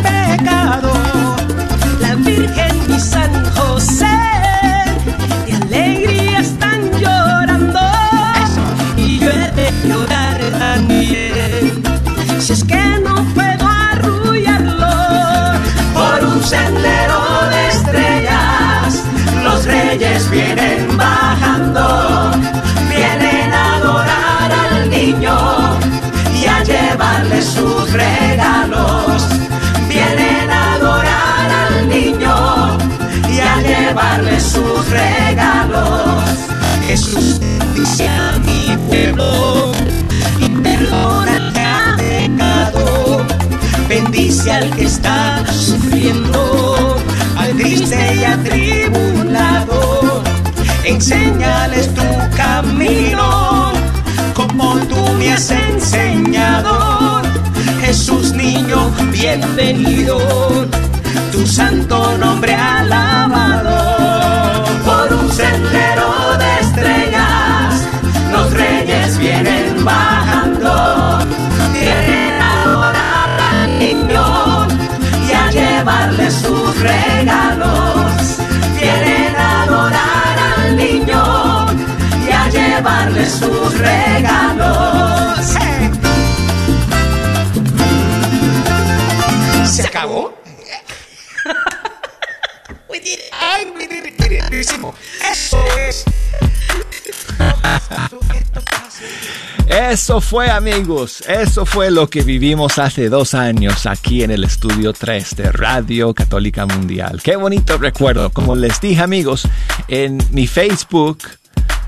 Jesús 36.96 37.42
dice 37.76 38.08
a 38.08 38.40
mi 38.40 38.78
pueblo 38.88 39.74
y 40.40 40.48
perdona 40.48 41.52
ha 41.58 41.98
pecado. 41.98 43.18
Bendice 43.90 44.50
al 44.50 44.70
que 44.78 44.86
está 44.86 45.44
sufriendo, 45.52 46.96
al 47.36 47.54
triste 47.58 48.16
y 48.16 48.24
atribulado. 48.24 50.24
Enséñales 50.86 51.94
tu 51.94 52.02
camino, 52.38 53.74
como 54.34 54.78
tú 54.88 54.96
me 55.18 55.34
has 55.34 55.52
enseñado. 55.52 57.24
Jesús 57.82 58.32
niño, 58.32 58.90
bienvenido, 59.12 60.18
tu 61.34 61.46
santo 61.46 62.18
nombre 62.18 62.56
alabado. 62.56 63.84
Por 64.86 65.14
un 65.14 65.30
sendero 65.30 65.75
vienen 69.26 69.84
bajando, 69.84 71.20
vienen 71.74 72.42
a 72.42 72.62
adorar 72.62 73.40
al 73.54 73.80
niño 73.80 74.68
y 75.28 75.32
a 75.34 75.52
llevarle 75.52 76.30
sus 76.30 76.80
regalos. 76.80 78.38
Vienen 78.80 79.36
a 79.36 79.64
adorar 79.64 80.38
al 80.58 80.78
niño 80.78 81.24
y 82.28 82.32
a 82.32 82.50
llevarle 82.50 83.26
sus 83.26 83.80
regalos. 83.80 85.58
¿Se 89.66 89.88
acabó? 89.88 90.35
Eso 98.96 99.06
es. 99.06 99.46
Eso 99.68 100.22
fue 100.22 100.50
amigos, 100.52 101.22
eso 101.28 101.66
fue 101.66 101.90
lo 101.90 102.08
que 102.08 102.22
vivimos 102.22 102.78
hace 102.78 103.10
dos 103.10 103.34
años 103.34 103.88
aquí 103.88 104.24
en 104.24 104.30
el 104.30 104.44
estudio 104.44 104.94
3 104.94 105.36
de 105.36 105.52
Radio 105.52 106.14
Católica 106.14 106.66
Mundial. 106.68 107.20
Qué 107.24 107.36
bonito 107.36 107.78
recuerdo. 107.78 108.30
Como 108.30 108.56
les 108.56 108.80
dije 108.80 109.02
amigos, 109.02 109.48
en 109.88 110.20
mi 110.30 110.46
Facebook 110.46 111.24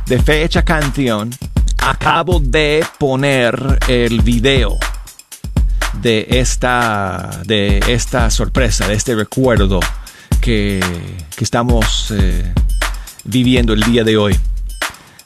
de 0.07 0.21
Fecha 0.21 0.65
Canción 0.65 1.29
acabo 1.77 2.39
de 2.39 2.83
poner 2.97 3.79
el 3.87 4.21
video 4.21 4.77
de 6.01 6.25
esta, 6.29 7.41
de 7.45 7.79
esta 7.87 8.29
sorpresa, 8.31 8.87
de 8.87 8.95
este 8.95 9.15
recuerdo 9.15 9.79
que, 10.41 10.81
que 11.35 11.43
estamos 11.43 12.11
eh, 12.11 12.53
viviendo 13.23 13.73
el 13.73 13.83
día 13.83 14.03
de 14.03 14.17
hoy 14.17 14.37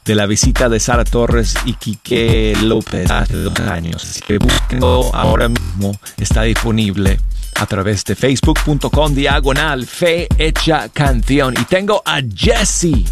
de 0.05 0.15
la 0.15 0.25
visita 0.25 0.67
de 0.69 0.79
Sara 0.79 1.03
Torres 1.03 1.55
y 1.65 1.73
Quique 1.73 2.57
López 2.63 3.09
hace 3.11 3.35
dos 3.37 3.59
años. 3.59 4.03
Así 4.03 4.21
que 4.21 4.37
búsquenlo 4.37 5.13
ahora 5.13 5.47
mismo, 5.47 5.95
está 6.17 6.43
disponible 6.43 7.19
a 7.55 7.65
través 7.65 8.03
de 8.05 8.15
facebook.com 8.15 9.13
diagonal 9.13 9.85
fe 9.85 10.27
hecha 10.37 10.89
canción. 10.89 11.53
Y 11.59 11.65
tengo 11.65 12.01
a 12.05 12.21
Jesse 12.35 13.05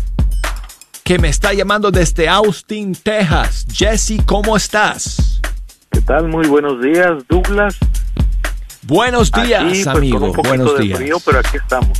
que 1.04 1.20
me 1.20 1.30
está 1.30 1.54
llamando 1.54 1.92
desde 1.92 2.28
Austin, 2.28 2.94
Texas. 2.96 3.66
Jesse, 3.72 4.22
¿cómo 4.26 4.58
estás? 4.58 5.42
¿Qué 5.92 6.02
tal? 6.02 6.28
Muy 6.28 6.48
buenos 6.48 6.82
días, 6.82 7.24
Douglas. 7.28 7.76
Buenos 8.84 9.32
días, 9.32 9.62
Aquí, 9.64 9.84
pues, 9.84 9.88
amigo. 9.88 10.20
con 10.20 10.30
un 10.30 10.44
buenos 10.44 10.80
días. 10.80 10.98
frío, 10.98 11.18
pero 11.24 11.40
aquí 11.40 11.58
estamos. 11.58 12.00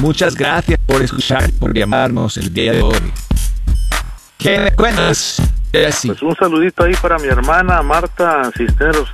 Muchas 0.00 0.36
gracias 0.36 0.78
por 0.86 1.02
escuchar, 1.02 1.50
por 1.58 1.74
llamarnos 1.76 2.36
el 2.36 2.52
día 2.54 2.72
de 2.72 2.82
hoy. 2.82 2.94
¿Qué 4.38 4.58
me 4.58 4.72
cuentas, 4.72 5.42
Jesse? 5.72 6.06
Pues 6.06 6.22
un 6.22 6.34
saludito 6.36 6.84
ahí 6.84 6.94
para 7.02 7.18
mi 7.18 7.26
hermana 7.28 7.82
Marta 7.82 8.50
Cisneros, 8.56 9.08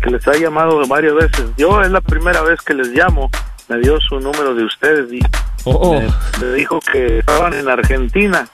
que 0.00 0.10
les 0.10 0.26
ha 0.28 0.34
llamado 0.36 0.80
varias 0.86 1.14
veces. 1.14 1.46
Yo 1.56 1.80
es 1.82 1.90
la 1.90 2.00
primera 2.00 2.42
vez 2.42 2.60
que 2.62 2.74
les 2.74 2.88
llamo, 2.88 3.30
me 3.68 3.78
dio 3.78 3.98
su 4.00 4.20
número 4.20 4.54
de 4.54 4.64
ustedes 4.64 5.12
y 5.12 5.20
Oh, 5.64 6.00
me, 6.00 6.08
me 6.40 6.52
dijo 6.54 6.78
que 6.80 7.18
estaban 7.18 7.52
en 7.54 7.68
Argentina. 7.68 8.48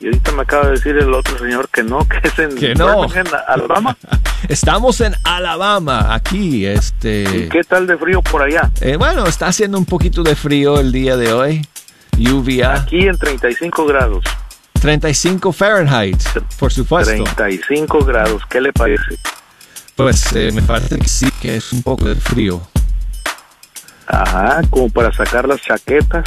Y 0.00 0.06
ahorita 0.06 0.32
me 0.32 0.42
acaba 0.42 0.64
de 0.64 0.70
decir 0.72 0.96
el 0.96 1.12
otro 1.12 1.38
señor 1.38 1.68
que 1.68 1.82
no, 1.82 2.00
que 2.08 2.26
es 2.26 2.38
en 2.38 2.56
Que 2.56 2.74
no. 2.74 3.02
Birmingham, 3.06 3.26
Alabama. 3.46 3.96
Estamos 4.48 5.00
en 5.02 5.14
Alabama, 5.24 6.12
aquí, 6.14 6.66
este... 6.66 7.22
¿Y 7.22 7.48
qué 7.48 7.62
tal 7.62 7.86
de 7.86 7.96
frío 7.98 8.20
por 8.22 8.42
allá? 8.42 8.70
Eh, 8.80 8.96
bueno, 8.96 9.26
está 9.26 9.46
haciendo 9.46 9.78
un 9.78 9.84
poquito 9.84 10.22
de 10.22 10.34
frío 10.34 10.80
el 10.80 10.90
día 10.90 11.16
de 11.16 11.32
hoy. 11.32 11.62
Lluvia. 12.16 12.72
Aquí 12.74 13.06
en 13.06 13.16
35 13.18 13.86
grados. 13.86 14.24
35 14.80 15.52
Fahrenheit, 15.52 16.22
por 16.58 16.72
supuesto. 16.72 17.12
35 17.24 18.04
grados, 18.04 18.42
¿qué 18.48 18.60
le 18.60 18.72
parece? 18.72 19.16
Pues 19.96 20.32
eh, 20.34 20.50
me 20.52 20.62
parece 20.62 20.98
que 20.98 21.08
sí, 21.08 21.30
que 21.40 21.56
es 21.56 21.72
un 21.72 21.82
poco 21.82 22.06
de 22.06 22.14
frío. 22.16 22.60
Ajá, 24.06 24.62
como 24.70 24.88
para 24.88 25.12
sacar 25.12 25.46
las 25.46 25.60
chaquetas. 25.60 26.24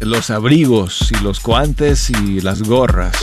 Los 0.00 0.30
abrigos 0.30 1.10
y 1.12 1.22
los 1.22 1.42
guantes 1.42 2.10
y 2.10 2.40
las 2.40 2.62
gorras. 2.62 3.16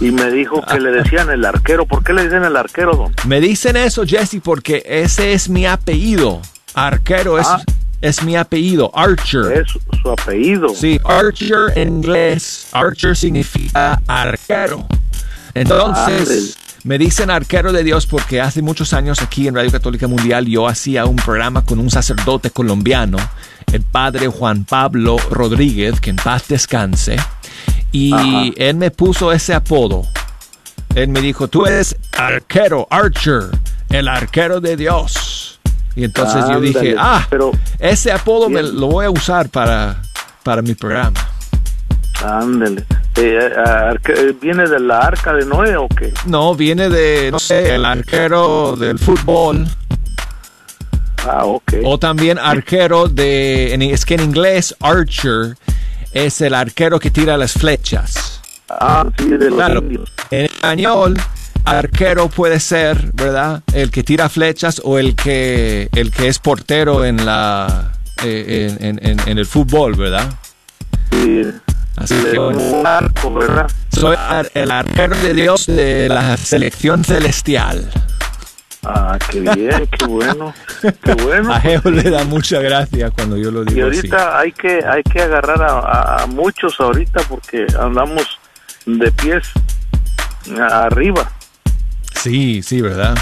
Y 0.00 0.10
me 0.10 0.30
dijo 0.30 0.60
que 0.62 0.80
le 0.80 0.90
decían 0.90 1.30
el 1.30 1.44
arquero. 1.44 1.86
¿Por 1.86 2.02
qué 2.04 2.12
le 2.12 2.24
dicen 2.24 2.44
el 2.44 2.56
arquero, 2.56 2.92
don? 2.96 3.14
Me 3.26 3.40
dicen 3.40 3.76
eso, 3.76 4.04
Jesse, 4.04 4.40
porque 4.42 4.82
ese 4.84 5.32
es 5.32 5.48
mi 5.48 5.64
apellido. 5.66 6.42
Arquero 6.74 7.38
es, 7.38 7.46
Ah. 7.46 7.62
Es 8.02 8.22
mi 8.22 8.36
apellido, 8.36 8.90
Archer. 8.94 9.52
Es 9.52 9.68
su 10.02 10.10
apellido. 10.10 10.68
Sí, 10.74 11.00
Archer 11.04 11.76
en 11.76 11.88
inglés. 11.88 12.66
Archer 12.72 13.16
significa 13.16 14.02
arquero. 14.08 14.86
Entonces, 15.54 16.58
me 16.82 16.98
dicen 16.98 17.30
arquero 17.30 17.72
de 17.72 17.84
Dios 17.84 18.06
porque 18.06 18.40
hace 18.40 18.60
muchos 18.60 18.92
años 18.92 19.22
aquí 19.22 19.46
en 19.46 19.54
Radio 19.54 19.70
Católica 19.70 20.08
Mundial 20.08 20.46
yo 20.46 20.66
hacía 20.66 21.06
un 21.06 21.16
programa 21.16 21.64
con 21.64 21.78
un 21.78 21.90
sacerdote 21.90 22.50
colombiano, 22.50 23.18
el 23.72 23.82
padre 23.82 24.26
Juan 24.26 24.64
Pablo 24.64 25.16
Rodríguez, 25.30 26.00
que 26.00 26.10
en 26.10 26.16
paz 26.16 26.48
descanse. 26.48 27.16
Y 27.92 28.12
Ajá. 28.12 28.44
él 28.56 28.76
me 28.76 28.90
puso 28.90 29.32
ese 29.32 29.54
apodo. 29.54 30.08
Él 30.96 31.08
me 31.08 31.20
dijo, 31.20 31.46
tú 31.46 31.66
eres 31.66 31.96
arquero, 32.18 32.88
Archer, 32.90 33.44
el 33.90 34.08
arquero 34.08 34.60
de 34.60 34.76
Dios. 34.76 35.41
Y 35.94 36.04
entonces 36.04 36.44
yo 36.48 36.60
dije, 36.60 36.78
Ándale, 36.92 36.96
ah, 36.98 37.26
pero 37.28 37.52
ese 37.78 38.12
apodo 38.12 38.48
me 38.48 38.62
lo 38.62 38.86
voy 38.86 39.04
a 39.06 39.10
usar 39.10 39.48
para, 39.50 40.00
para 40.42 40.62
mi 40.62 40.74
programa. 40.74 41.20
ándele. 42.24 42.84
Eh, 43.16 43.38
eh, 43.38 43.94
eh, 44.08 44.34
¿Viene 44.40 44.66
de 44.66 44.80
la 44.80 45.00
arca 45.00 45.34
de 45.34 45.44
Noé 45.44 45.76
o 45.76 45.86
qué? 45.88 46.14
No, 46.24 46.54
viene 46.54 46.88
de, 46.88 47.30
no 47.30 47.38
sé, 47.38 47.74
el 47.74 47.84
arquero 47.84 48.74
del 48.76 48.98
fútbol. 48.98 49.66
Ah, 51.28 51.44
ok. 51.44 51.74
O 51.84 51.98
también 51.98 52.38
arquero 52.38 53.08
de, 53.08 53.74
es 53.92 54.04
que 54.06 54.14
en 54.14 54.22
inglés, 54.22 54.74
archer 54.80 55.56
es 56.12 56.40
el 56.40 56.54
arquero 56.54 56.98
que 56.98 57.10
tira 57.10 57.36
las 57.36 57.52
flechas. 57.52 58.40
Ah, 58.68 59.04
sí, 59.18 59.28
de 59.28 59.50
los 59.50 59.54
Claro. 59.54 59.80
indios. 59.80 60.10
En 60.30 60.46
español, 60.46 61.16
arquero 61.64 62.28
puede 62.28 62.60
ser, 62.60 63.10
¿verdad? 63.14 63.62
El 63.72 63.90
que 63.90 64.02
tira 64.02 64.28
flechas 64.28 64.80
o 64.84 64.98
el 64.98 65.14
que, 65.16 65.88
el 65.94 66.10
que 66.10 66.28
es 66.28 66.38
portero 66.38 67.04
en 67.04 67.24
la, 67.24 67.92
eh, 68.24 68.76
en, 68.80 68.98
en- 69.04 69.20
en- 69.28 69.38
el 69.38 69.46
fútbol, 69.46 69.94
¿verdad? 69.94 70.28
Sí, 71.10 71.42
Así 71.96 72.14
que 72.24 72.38
bueno. 72.38 72.58
un 72.58 72.86
arco, 72.86 73.32
¿verdad? 73.34 73.70
Soy 73.92 74.16
ar- 74.18 74.50
el 74.54 74.70
arquero 74.70 75.14
de 75.16 75.34
Dios 75.34 75.66
de 75.66 76.08
la 76.08 76.36
selección 76.36 77.04
celestial. 77.04 77.90
Ah, 78.84 79.16
qué 79.30 79.40
bien, 79.40 79.86
qué 79.96 80.06
bueno. 80.06 80.52
Qué 81.04 81.14
bueno. 81.22 81.52
A 81.54 81.60
Geo 81.60 81.82
le 81.84 82.10
da 82.10 82.24
mucha 82.24 82.58
gracia 82.60 83.10
cuando 83.10 83.36
yo 83.36 83.50
lo 83.52 83.62
Y 83.62 83.66
digo 83.66 83.86
así. 83.86 83.96
ahorita 83.98 84.38
hay 84.40 84.50
que 84.52 84.80
hay 84.84 85.02
que 85.04 85.22
agarrar 85.22 85.62
a, 85.62 86.22
a- 86.22 86.26
muchos 86.26 86.80
ahorita 86.80 87.20
porque 87.28 87.66
andamos 87.78 88.26
de 88.86 89.12
pies 89.12 89.44
arriba. 90.58 91.30
Sí, 92.22 92.62
sí, 92.62 92.80
¿verdad? 92.80 93.14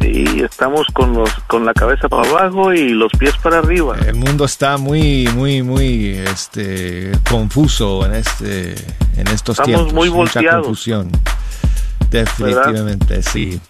Sí, 0.00 0.24
estamos 0.44 0.86
con 0.92 1.12
los 1.12 1.30
con 1.46 1.64
la 1.64 1.72
cabeza 1.74 2.08
para 2.08 2.28
abajo 2.28 2.72
y 2.72 2.88
los 2.90 3.12
pies 3.18 3.34
para 3.42 3.58
arriba. 3.58 3.96
El 4.06 4.14
mundo 4.16 4.44
está 4.46 4.76
muy, 4.78 5.28
muy, 5.34 5.62
muy, 5.62 6.16
este, 6.18 7.12
confuso 7.30 8.04
en 8.06 8.14
este, 8.14 8.72
en 9.16 9.28
estos 9.28 9.58
Estamos 9.60 9.66
tiempos. 9.66 9.92
muy 9.92 10.10
Mucha 10.10 10.40
volteados. 10.40 10.66
confusión. 10.66 11.10
Definitivamente, 12.10 13.22
sí. 13.22 13.60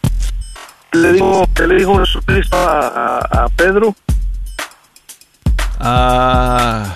Le 0.92 1.12
digo, 1.12 1.46
¿qué 1.54 1.66
le 1.66 1.76
dijo 1.76 1.98
Jesucristo 1.98 2.56
a, 2.56 3.18
a- 3.18 3.44
a 3.44 3.48
Pedro? 3.48 3.94
Ah, 5.80 6.94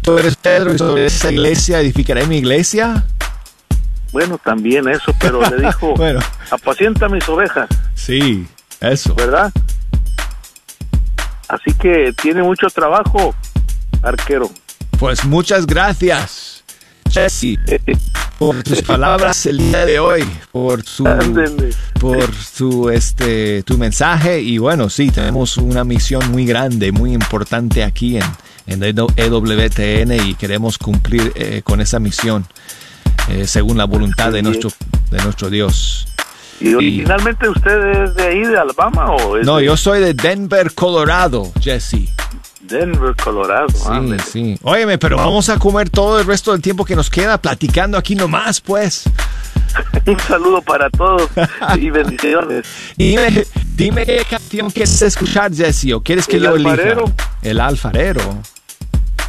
tú 0.00 0.18
eres 0.18 0.36
Pedro 0.36 0.74
y 0.74 0.78
sobre 0.78 1.06
esa 1.06 1.30
iglesia 1.30 1.80
edificaré 1.80 2.26
mi 2.26 2.38
iglesia. 2.38 3.04
Bueno, 4.14 4.38
también 4.38 4.88
eso, 4.88 5.12
pero 5.18 5.40
le 5.50 5.66
dijo, 5.66 5.92
Bueno. 5.96 6.20
apacienta 6.48 7.08
mis 7.08 7.28
ovejas, 7.28 7.68
Sí, 7.94 8.46
eso. 8.80 9.12
¿verdad? 9.16 9.52
Así 11.48 11.72
que 11.74 12.14
tiene 12.22 12.40
mucho 12.44 12.68
trabajo, 12.68 13.34
arquero. 14.02 14.48
Pues 15.00 15.24
muchas 15.24 15.66
gracias, 15.66 16.62
Jesse, 17.10 17.58
por 18.38 18.62
tus 18.62 18.82
palabras 18.92 19.46
el 19.46 19.58
día 19.58 19.84
de 19.84 19.98
hoy, 19.98 20.24
por 20.52 20.84
su, 20.84 21.02
por 22.00 22.32
su, 22.32 22.90
este, 22.90 23.64
tu 23.64 23.76
mensaje 23.78 24.40
y 24.40 24.58
bueno, 24.58 24.90
sí, 24.90 25.10
tenemos 25.10 25.56
una 25.56 25.82
misión 25.82 26.30
muy 26.30 26.46
grande, 26.46 26.92
muy 26.92 27.12
importante 27.14 27.82
aquí 27.82 28.16
en, 28.16 28.80
en 28.80 28.96
EWTN 29.16 30.12
y 30.24 30.34
queremos 30.36 30.78
cumplir 30.78 31.32
eh, 31.34 31.62
con 31.64 31.80
esa 31.80 31.98
misión 31.98 32.46
eh, 33.28 33.46
según 33.46 33.78
la 33.78 33.84
voluntad 33.84 34.32
de 34.32 34.42
nuestro, 34.42 34.70
de 35.10 35.22
nuestro 35.22 35.50
Dios. 35.50 36.06
¿Y 36.60 36.72
originalmente 36.74 37.48
usted 37.48 38.04
es 38.04 38.14
de 38.14 38.22
ahí, 38.22 38.42
de 38.42 38.56
Alabama 38.58 39.06
o 39.10 39.36
es 39.36 39.44
No, 39.46 39.56
de 39.56 39.64
yo 39.66 39.76
soy 39.76 40.00
de 40.00 40.14
Denver, 40.14 40.72
Colorado, 40.74 41.52
Jesse. 41.60 42.08
Denver, 42.62 43.14
Colorado? 43.22 43.68
Sí, 43.68 44.16
sí. 44.32 44.58
Óyeme, 44.62 44.96
pero 44.96 45.16
vamos 45.18 45.48
a 45.50 45.58
comer 45.58 45.90
todo 45.90 46.18
el 46.20 46.26
resto 46.26 46.52
del 46.52 46.62
tiempo 46.62 46.84
que 46.84 46.96
nos 46.96 47.10
queda 47.10 47.36
platicando 47.38 47.98
aquí 47.98 48.14
nomás, 48.14 48.60
pues. 48.60 49.04
Un 50.06 50.18
saludo 50.20 50.62
para 50.62 50.88
todos 50.90 51.28
y 51.76 51.90
bendiciones. 51.90 52.64
Dime, 52.96 53.44
dime 53.74 54.06
qué 54.06 54.24
canción 54.28 54.70
quieres 54.70 55.02
escuchar, 55.02 55.52
Jesse, 55.52 55.92
o 55.92 56.02
quieres 56.02 56.26
que 56.26 56.36
El 56.36 56.44
yo 56.44 56.54
elija. 56.54 56.70
alfarero. 56.70 57.12
El 57.42 57.60
alfarero. 57.60 58.38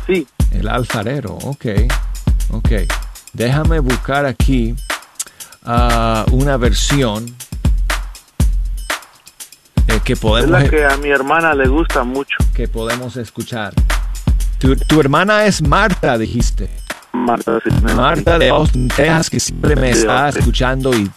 Sí. 0.07 0.27
El 0.51 0.69
alfarero, 0.69 1.33
ok. 1.33 1.65
Ok. 2.51 2.71
Déjame 3.35 3.79
buscar 3.79 4.25
aquí 4.25 4.75
ah, 5.63 6.25
una 6.31 6.55
versión 6.55 7.25
eh, 9.87 9.99
que 10.03 10.13
Es 10.13 10.19
podemos, 10.19 10.51
la 10.51 10.69
que 10.69 10.85
a 10.85 10.95
mi 10.97 11.09
hermana 11.09 11.53
le 11.53 11.67
gusta 11.67 12.03
mucho. 12.03 12.37
que 12.53 12.67
podemos 12.69 13.17
escuchar. 13.17 13.73
Tu, 14.57 14.75
tu 14.77 15.01
hermana 15.01 15.45
es 15.45 15.61
Marta, 15.61 16.17
dijiste. 16.17 16.69
Marta 17.11 17.59
Cisneros. 17.61 17.95
Marta 17.95 18.39
de 18.39 18.49
Austin, 18.49 18.87
Texas, 18.87 19.29
que 19.29 19.39
siempre 19.41 19.75
me 19.75 19.89
está 19.89 20.29
escuchando 20.29 20.93
y, 20.95 21.11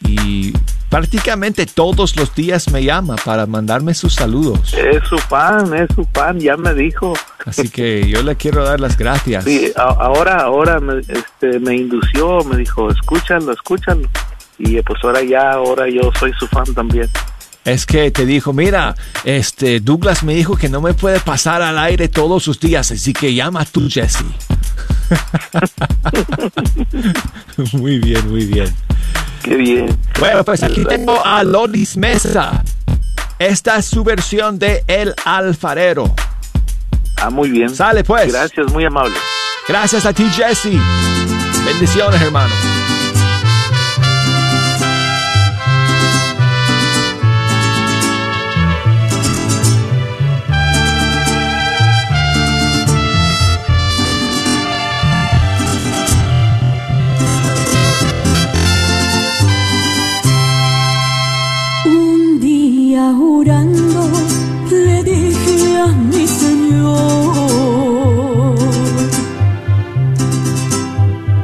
y 0.00 0.54
prácticamente 0.90 1.64
todos 1.64 2.16
los 2.16 2.34
días 2.34 2.70
me 2.70 2.84
llama 2.84 3.16
para 3.24 3.46
mandarme 3.46 3.94
sus 3.94 4.14
saludos. 4.14 4.74
Es 4.74 5.02
su 5.08 5.16
fan, 5.16 5.72
es 5.72 5.88
su 5.94 6.04
fan, 6.12 6.38
ya 6.38 6.56
me 6.56 6.74
dijo. 6.74 7.14
Así 7.46 7.70
que 7.70 8.06
yo 8.06 8.22
le 8.22 8.36
quiero 8.36 8.64
dar 8.64 8.80
las 8.80 8.98
gracias. 8.98 9.44
Sí, 9.44 9.72
ahora, 9.76 10.42
ahora 10.42 10.80
me, 10.80 10.98
este, 10.98 11.58
me 11.60 11.76
indució, 11.76 12.44
me 12.44 12.56
dijo, 12.56 12.90
escúchalo, 12.90 13.52
escúchalo. 13.52 14.06
Y 14.58 14.82
pues 14.82 15.02
ahora 15.02 15.22
ya, 15.22 15.52
ahora 15.52 15.88
yo 15.88 16.10
soy 16.18 16.32
su 16.38 16.46
fan 16.48 16.66
también. 16.74 17.08
Es 17.64 17.86
que 17.86 18.10
te 18.10 18.26
dijo, 18.26 18.52
mira, 18.52 18.94
este 19.24 19.80
Douglas 19.80 20.24
me 20.24 20.34
dijo 20.34 20.56
que 20.56 20.68
no 20.68 20.80
me 20.80 20.94
puede 20.94 21.20
pasar 21.20 21.62
al 21.62 21.78
aire 21.78 22.08
todos 22.08 22.42
sus 22.42 22.58
días, 22.58 22.90
así 22.90 23.12
que 23.12 23.34
llama 23.34 23.64
tú, 23.64 23.88
Jesse. 23.88 24.24
muy 27.72 27.98
bien, 27.98 28.30
muy 28.30 28.46
bien. 28.46 28.74
Qué 29.42 29.56
bien. 29.56 29.96
Bueno, 30.18 30.44
pues 30.44 30.62
aquí 30.62 30.84
tengo 30.84 31.24
a 31.24 31.42
Lolis 31.42 31.96
Mesa. 31.96 32.62
Esta 33.38 33.78
es 33.78 33.86
su 33.86 34.04
versión 34.04 34.58
de 34.58 34.84
El 34.86 35.14
Alfarero. 35.24 36.14
Ah, 37.16 37.30
muy 37.30 37.50
bien. 37.50 37.74
Sale 37.74 38.04
pues. 38.04 38.32
Gracias, 38.32 38.72
muy 38.72 38.84
amable. 38.84 39.16
Gracias 39.66 40.04
a 40.06 40.12
ti, 40.12 40.28
Jesse. 40.30 40.78
Bendiciones, 41.64 42.20
hermano. 42.20 42.54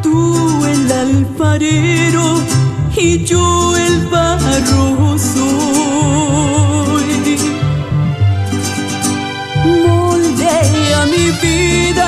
Tú 0.03 0.65
el 0.65 0.93
alfarero 0.93 2.27
y 2.97 3.25
yo 3.25 3.77
el 3.77 4.07
barro 4.07 5.19
soy. 5.19 5.47
Moldea 9.65 11.01
mi 11.15 11.27
vida 11.43 12.06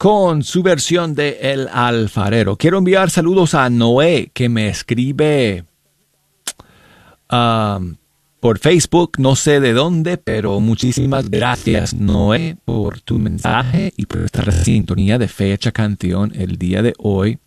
con 0.00 0.44
su 0.44 0.62
versión 0.62 1.14
de 1.14 1.40
El 1.42 1.68
Alfarero. 1.68 2.56
Quiero 2.56 2.78
enviar 2.78 3.10
saludos 3.10 3.52
a 3.52 3.68
Noé 3.68 4.30
que 4.32 4.48
me 4.48 4.70
escribe 4.70 5.66
um, 7.30 7.96
por 8.40 8.58
Facebook, 8.58 9.18
no 9.18 9.36
sé 9.36 9.60
de 9.60 9.74
dónde, 9.74 10.16
pero 10.16 10.58
muchísimas 10.58 11.28
gracias 11.28 11.92
Noé 11.92 12.56
por 12.64 13.02
tu 13.02 13.18
mensaje 13.18 13.92
y 13.94 14.06
por 14.06 14.22
esta 14.22 14.50
sintonía 14.50 15.18
de 15.18 15.28
fecha 15.28 15.70
canción 15.70 16.32
el 16.34 16.56
día 16.56 16.80
de 16.80 16.94
hoy. 16.96 17.38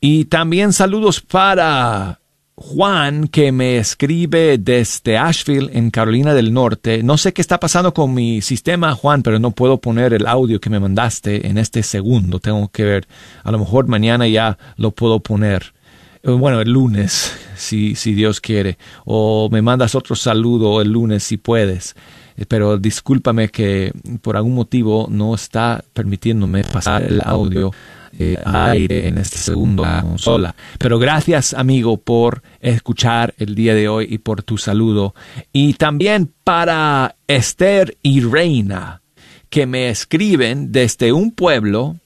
Y 0.00 0.26
también 0.26 0.72
saludos 0.72 1.20
para 1.20 2.20
Juan 2.58 3.28
que 3.28 3.52
me 3.52 3.76
escribe 3.76 4.56
desde 4.56 5.18
Asheville 5.18 5.68
en 5.74 5.90
Carolina 5.90 6.32
del 6.32 6.54
Norte. 6.54 7.02
No 7.02 7.18
sé 7.18 7.34
qué 7.34 7.42
está 7.42 7.60
pasando 7.60 7.92
con 7.92 8.14
mi 8.14 8.40
sistema, 8.40 8.94
Juan, 8.94 9.22
pero 9.22 9.38
no 9.38 9.50
puedo 9.50 9.78
poner 9.78 10.14
el 10.14 10.26
audio 10.26 10.58
que 10.58 10.70
me 10.70 10.80
mandaste 10.80 11.46
en 11.48 11.58
este 11.58 11.82
segundo. 11.82 12.38
Tengo 12.40 12.68
que 12.68 12.84
ver. 12.84 13.08
A 13.44 13.52
lo 13.52 13.58
mejor 13.58 13.88
mañana 13.88 14.26
ya 14.26 14.56
lo 14.78 14.92
puedo 14.92 15.20
poner. 15.20 15.74
Eh, 16.22 16.30
bueno, 16.30 16.62
el 16.62 16.72
lunes, 16.72 17.36
si, 17.56 17.94
si 17.94 18.14
Dios 18.14 18.40
quiere. 18.40 18.78
O 19.04 19.50
me 19.52 19.60
mandas 19.60 19.94
otro 19.94 20.16
saludo 20.16 20.80
el 20.80 20.92
lunes 20.92 21.24
si 21.24 21.36
puedes. 21.36 21.94
Eh, 22.38 22.46
pero 22.48 22.78
discúlpame 22.78 23.50
que 23.50 23.92
por 24.22 24.34
algún 24.34 24.54
motivo 24.54 25.08
no 25.10 25.34
está 25.34 25.84
permitiéndome 25.92 26.64
pasar 26.64 27.02
el 27.02 27.20
audio 27.22 27.70
eh, 28.18 28.38
aire 28.44 29.08
en 29.08 29.18
este 29.18 29.38
segundo 29.38 29.84
consola. 30.02 30.54
Pero 30.78 30.98
gracias, 30.98 31.54
amigo, 31.54 31.98
por 31.98 32.42
escuchar 32.60 33.34
el 33.38 33.54
día 33.54 33.74
de 33.74 33.88
hoy 33.88 34.06
y 34.08 34.18
por 34.18 34.42
tu 34.42 34.58
saludo. 34.58 35.14
Y 35.52 35.74
también 35.74 36.32
para 36.44 37.16
Esther 37.26 37.96
y 38.02 38.20
Reina, 38.20 39.02
que 39.48 39.66
me 39.66 39.88
escriben 39.88 40.72
desde 40.72 41.12
un 41.12 41.30
pueblo 41.32 41.96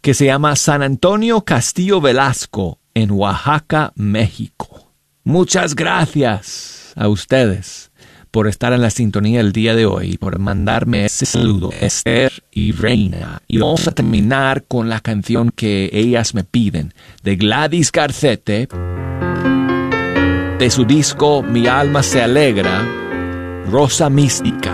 que 0.00 0.14
se 0.14 0.26
llama 0.26 0.56
San 0.56 0.82
Antonio 0.82 1.42
Castillo 1.42 2.00
Velasco 2.00 2.78
en 2.94 3.10
Oaxaca, 3.10 3.92
México. 3.96 4.92
Muchas 5.24 5.74
gracias 5.74 6.92
a 6.96 7.08
ustedes 7.08 7.90
por 8.30 8.48
estar 8.48 8.72
en 8.72 8.82
la 8.82 8.90
sintonía 8.90 9.40
el 9.40 9.52
día 9.52 9.74
de 9.74 9.86
hoy 9.86 10.18
por 10.18 10.38
mandarme 10.38 11.04
ese 11.04 11.26
saludo, 11.26 11.70
Esther 11.80 12.32
y 12.50 12.72
Reina. 12.72 13.42
Y 13.48 13.58
vamos 13.58 13.86
a 13.88 13.92
terminar 13.92 14.64
con 14.64 14.88
la 14.88 15.00
canción 15.00 15.50
que 15.50 15.90
ellas 15.92 16.34
me 16.34 16.44
piden, 16.44 16.94
de 17.22 17.36
Gladys 17.36 17.92
Garcete, 17.92 18.68
de 20.58 20.70
su 20.70 20.84
disco 20.84 21.42
Mi 21.42 21.66
alma 21.66 22.02
se 22.02 22.22
alegra, 22.22 22.86
Rosa 23.70 24.10
Mística. 24.10 24.72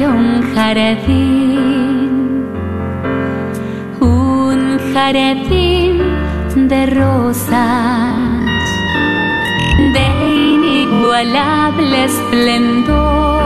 Un 0.00 0.54
jardín, 0.54 2.46
un 4.00 4.78
jardín 4.94 5.98
de 6.66 6.86
rosas 6.86 8.16
de 9.94 10.06
inigualable 10.54 12.04
esplendor. 12.04 13.42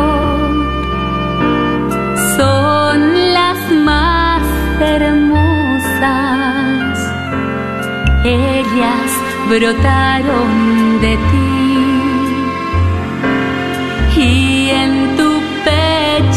Son 2.36 2.98
las 3.34 3.58
más 3.84 4.42
hermosas, 4.80 6.00
ellas 8.24 9.10
brotaron 9.48 11.00
de 11.00 11.16
ti. 11.16 11.66
Y 14.18 14.65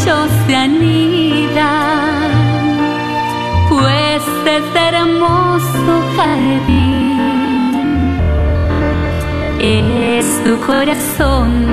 se 0.02 0.56
anidan, 0.56 2.30
pues 3.68 4.22
es 4.46 4.64
hermoso 4.74 5.92
jardín. 6.16 7.20
Es 9.60 10.26
tu 10.44 10.58
corazón, 10.60 11.66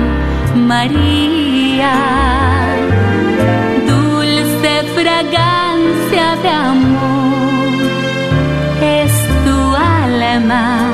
María, 0.66 1.94
dulce 3.86 4.72
fragancia 4.94 6.36
de 6.42 6.48
amor. 6.50 7.78
Es 8.82 9.12
tu 9.44 9.58
alma, 9.74 10.92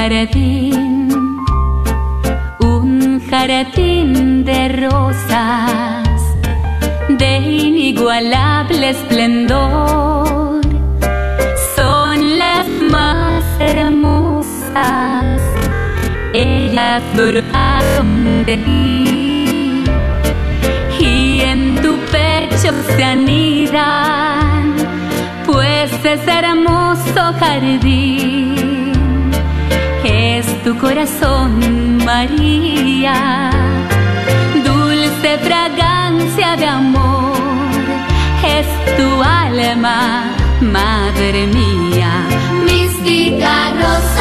jardín, 0.00 1.10
un 2.60 3.20
jardín 3.28 4.44
de 4.46 4.68
rosas 4.86 6.20
de 7.10 7.38
inigualable 7.38 8.90
esplendor. 8.96 10.62
Son 11.76 12.38
las 12.38 12.66
más 12.90 13.44
hermosas, 13.58 15.38
ellas 16.32 17.02
brotaron 17.14 18.44
de 18.46 18.56
ti 18.56 19.84
y 20.98 21.40
en 21.42 21.74
tu 21.82 21.92
pecho 22.14 22.72
se 22.96 23.04
anidan, 23.04 24.76
pues 25.44 25.92
es 26.04 26.26
hermoso 26.26 27.22
jardín 27.38 28.69
tu 30.64 30.76
corazón, 30.78 31.98
María, 32.04 33.50
dulce 34.64 35.38
fragancia 35.38 36.56
de 36.56 36.66
amor, 36.66 37.32
es 38.44 38.66
tu 38.96 39.22
alma, 39.22 40.24
madre 40.60 41.46
mía, 41.46 42.12
mística 42.64 43.72
rosa. 43.80 44.19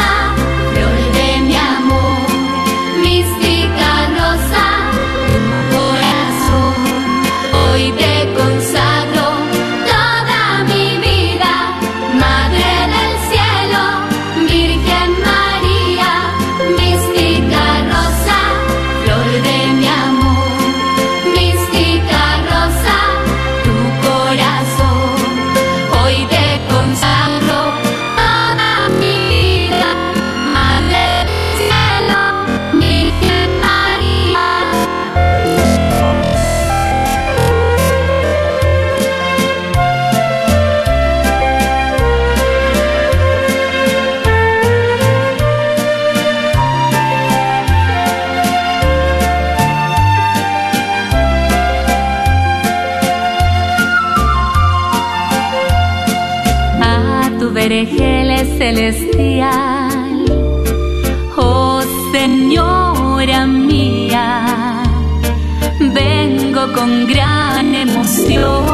Gran 67.09 67.73
emoción. 67.73 68.65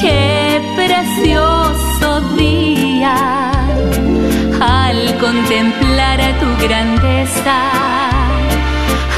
Qué 0.00 0.60
precioso 0.76 2.20
día 2.36 3.50
al 4.60 5.18
contemplar 5.18 6.20
tu 6.40 6.66
grandeza, 6.66 7.58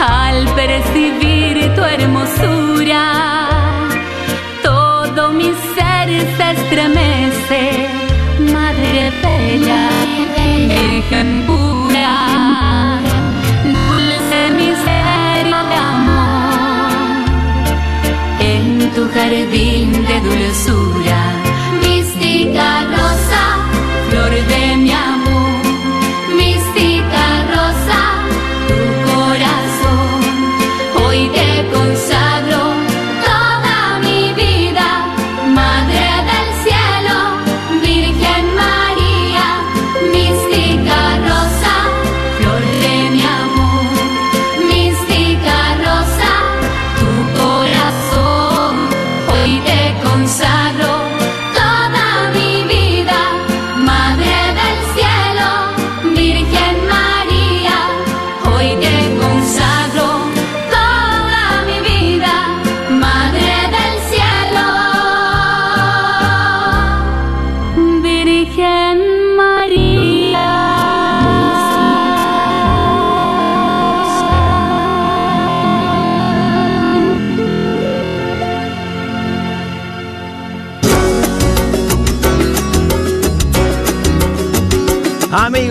al 0.01 0.47
percibir 0.55 1.75
tu 1.75 1.83
hermosura. 1.83 3.05
Todo 4.63 5.33
mi 5.33 5.51
ser 5.75 6.09
se 6.37 6.51
estremece, 6.57 7.89
Madre 8.53 9.13
Bella, 9.23 9.89
Virgen 10.37 11.45
pura, 11.47 12.99
dulce 13.65 14.51
misterio 14.57 14.94
jardín 19.15 19.93
de 19.93 20.21
dulzura, 20.21 21.21
mística 21.83 22.94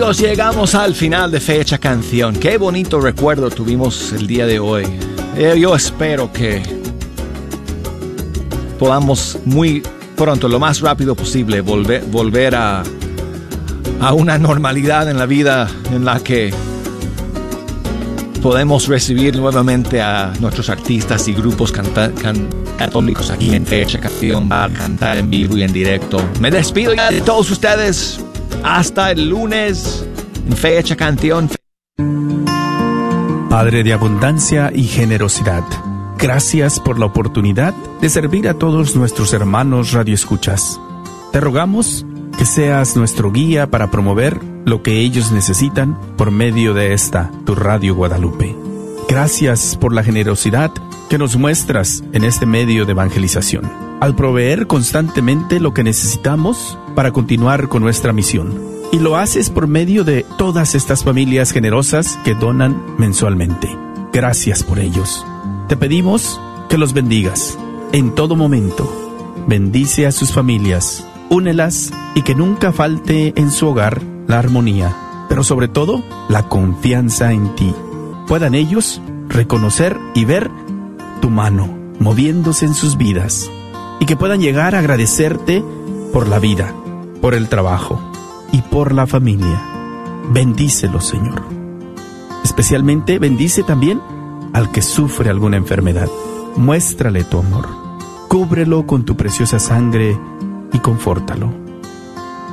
Amigos, 0.04 0.18
llegamos 0.20 0.74
al 0.74 0.94
final 0.94 1.30
de 1.30 1.40
Fecha 1.40 1.78
Canción. 1.78 2.36
Qué 2.36 2.58
bonito 2.58 3.00
recuerdo 3.00 3.48
tuvimos 3.48 4.12
el 4.12 4.26
día 4.26 4.44
de 4.44 4.58
hoy. 4.58 4.84
Eh, 5.34 5.56
Yo 5.58 5.74
espero 5.74 6.30
que 6.30 6.60
podamos 8.78 9.38
muy 9.46 9.82
pronto, 10.14 10.46
lo 10.46 10.60
más 10.60 10.82
rápido 10.82 11.14
posible, 11.14 11.62
volver, 11.62 12.04
volver 12.04 12.54
a, 12.54 12.82
a 14.02 14.12
una 14.12 14.36
normalidad 14.36 15.08
en 15.08 15.16
la 15.16 15.24
vida 15.24 15.70
en 15.90 16.04
la 16.04 16.20
que 16.20 16.52
podemos 18.42 18.86
recibir 18.88 19.36
nuevamente 19.36 20.02
a 20.02 20.34
nuestros 20.38 20.68
artistas 20.68 21.26
y 21.28 21.32
grupos 21.32 21.72
canta- 21.72 22.12
can- 22.12 22.50
católicos 22.76 23.30
aquí 23.30 23.54
en 23.54 23.64
Fecha 23.64 23.98
Canción 24.00 24.52
a 24.52 24.68
cantar 24.68 25.16
en 25.16 25.30
vivo 25.30 25.56
y 25.56 25.62
en 25.62 25.72
directo. 25.72 26.22
Me 26.40 26.50
despido 26.50 26.92
ya 26.92 27.10
de 27.10 27.22
todos 27.22 27.50
ustedes. 27.50 28.20
Hasta 28.62 29.10
el 29.10 29.28
lunes 29.28 30.06
Fecha 30.56 30.96
Canción. 30.96 31.50
Padre 33.48 33.84
de 33.84 33.92
abundancia 33.92 34.72
y 34.74 34.84
generosidad, 34.84 35.62
gracias 36.18 36.80
por 36.80 36.98
la 36.98 37.06
oportunidad 37.06 37.74
de 38.00 38.08
servir 38.08 38.48
a 38.48 38.54
todos 38.54 38.96
nuestros 38.96 39.32
hermanos 39.32 39.92
radioescuchas. 39.92 40.80
Te 41.32 41.40
rogamos 41.40 42.04
que 42.36 42.46
seas 42.46 42.96
nuestro 42.96 43.30
guía 43.30 43.68
para 43.68 43.90
promover 43.90 44.40
lo 44.64 44.82
que 44.82 45.00
ellos 45.00 45.30
necesitan 45.30 45.98
por 46.16 46.30
medio 46.30 46.74
de 46.74 46.94
esta, 46.94 47.30
tu 47.46 47.54
Radio 47.54 47.94
Guadalupe. 47.94 48.56
Gracias 49.08 49.76
por 49.76 49.92
la 49.92 50.02
generosidad 50.02 50.72
que 51.08 51.18
nos 51.18 51.36
muestras 51.36 52.02
en 52.12 52.24
este 52.24 52.46
medio 52.46 52.86
de 52.86 52.92
evangelización, 52.92 53.70
al 54.04 54.14
proveer 54.14 54.66
constantemente 54.66 55.60
lo 55.60 55.72
que 55.72 55.82
necesitamos 55.82 56.78
para 56.94 57.10
continuar 57.10 57.70
con 57.70 57.82
nuestra 57.82 58.12
misión. 58.12 58.60
Y 58.92 58.98
lo 58.98 59.16
haces 59.16 59.48
por 59.48 59.66
medio 59.66 60.04
de 60.04 60.26
todas 60.36 60.74
estas 60.74 61.02
familias 61.02 61.52
generosas 61.52 62.18
que 62.22 62.34
donan 62.34 62.76
mensualmente. 62.98 63.74
Gracias 64.12 64.62
por 64.62 64.78
ellos. 64.78 65.24
Te 65.68 65.78
pedimos 65.78 66.38
que 66.68 66.76
los 66.76 66.92
bendigas 66.92 67.58
en 67.92 68.14
todo 68.14 68.36
momento. 68.36 68.86
Bendice 69.48 70.06
a 70.06 70.12
sus 70.12 70.32
familias, 70.32 71.08
únelas 71.30 71.90
y 72.14 72.20
que 72.20 72.34
nunca 72.34 72.72
falte 72.72 73.32
en 73.36 73.50
su 73.50 73.68
hogar 73.68 74.02
la 74.26 74.38
armonía, 74.38 74.94
pero 75.30 75.42
sobre 75.42 75.66
todo 75.66 76.04
la 76.28 76.46
confianza 76.50 77.32
en 77.32 77.54
ti. 77.54 77.74
Puedan 78.28 78.54
ellos 78.54 79.00
reconocer 79.30 79.96
y 80.14 80.26
ver 80.26 80.50
tu 81.22 81.30
mano 81.30 81.74
moviéndose 81.98 82.66
en 82.66 82.74
sus 82.74 82.98
vidas 82.98 83.50
y 84.04 84.06
que 84.06 84.16
puedan 84.16 84.42
llegar 84.42 84.74
a 84.74 84.80
agradecerte 84.80 85.64
por 86.12 86.28
la 86.28 86.38
vida, 86.38 86.74
por 87.22 87.32
el 87.32 87.48
trabajo 87.48 87.98
y 88.52 88.60
por 88.60 88.92
la 88.92 89.06
familia. 89.06 89.62
Bendícelo, 90.30 91.00
Señor. 91.00 91.42
Especialmente 92.44 93.18
bendice 93.18 93.62
también 93.62 94.02
al 94.52 94.70
que 94.70 94.82
sufre 94.82 95.30
alguna 95.30 95.56
enfermedad. 95.56 96.10
Muéstrale 96.54 97.24
tu 97.24 97.38
amor. 97.38 97.66
Cúbrelo 98.28 98.86
con 98.86 99.06
tu 99.06 99.16
preciosa 99.16 99.58
sangre 99.58 100.20
y 100.70 100.78
confórtalo. 100.80 101.50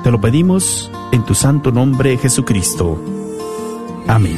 Te 0.05 0.09
lo 0.09 0.21
pedimos 0.21 0.89
en 1.11 1.25
tu 1.25 1.35
santo 1.35 1.73
nombre, 1.73 2.17
Jesucristo. 2.17 2.97
Amén. 4.07 4.37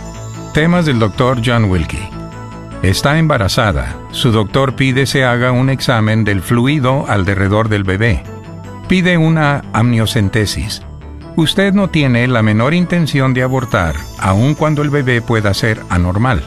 Temas 0.53 0.85
del 0.85 0.99
doctor 0.99 1.41
John 1.43 1.65
Wilkie. 1.65 2.09
Está 2.81 3.17
embarazada. 3.17 3.95
Su 4.11 4.31
doctor 4.31 4.75
pide 4.75 5.05
se 5.05 5.23
haga 5.23 5.51
un 5.51 5.69
examen 5.69 6.23
del 6.23 6.41
fluido 6.41 7.05
alrededor 7.07 7.69
del 7.69 7.83
bebé. 7.83 8.23
Pide 8.87 9.17
una 9.17 9.63
amniocentesis. 9.73 10.83
Usted 11.35 11.73
no 11.73 11.89
tiene 11.89 12.27
la 12.27 12.43
menor 12.43 12.73
intención 12.73 13.33
de 13.33 13.43
abortar, 13.43 13.95
aun 14.19 14.53
cuando 14.53 14.81
el 14.83 14.89
bebé 14.89 15.21
pueda 15.21 15.53
ser 15.53 15.81
anormal. 15.89 16.43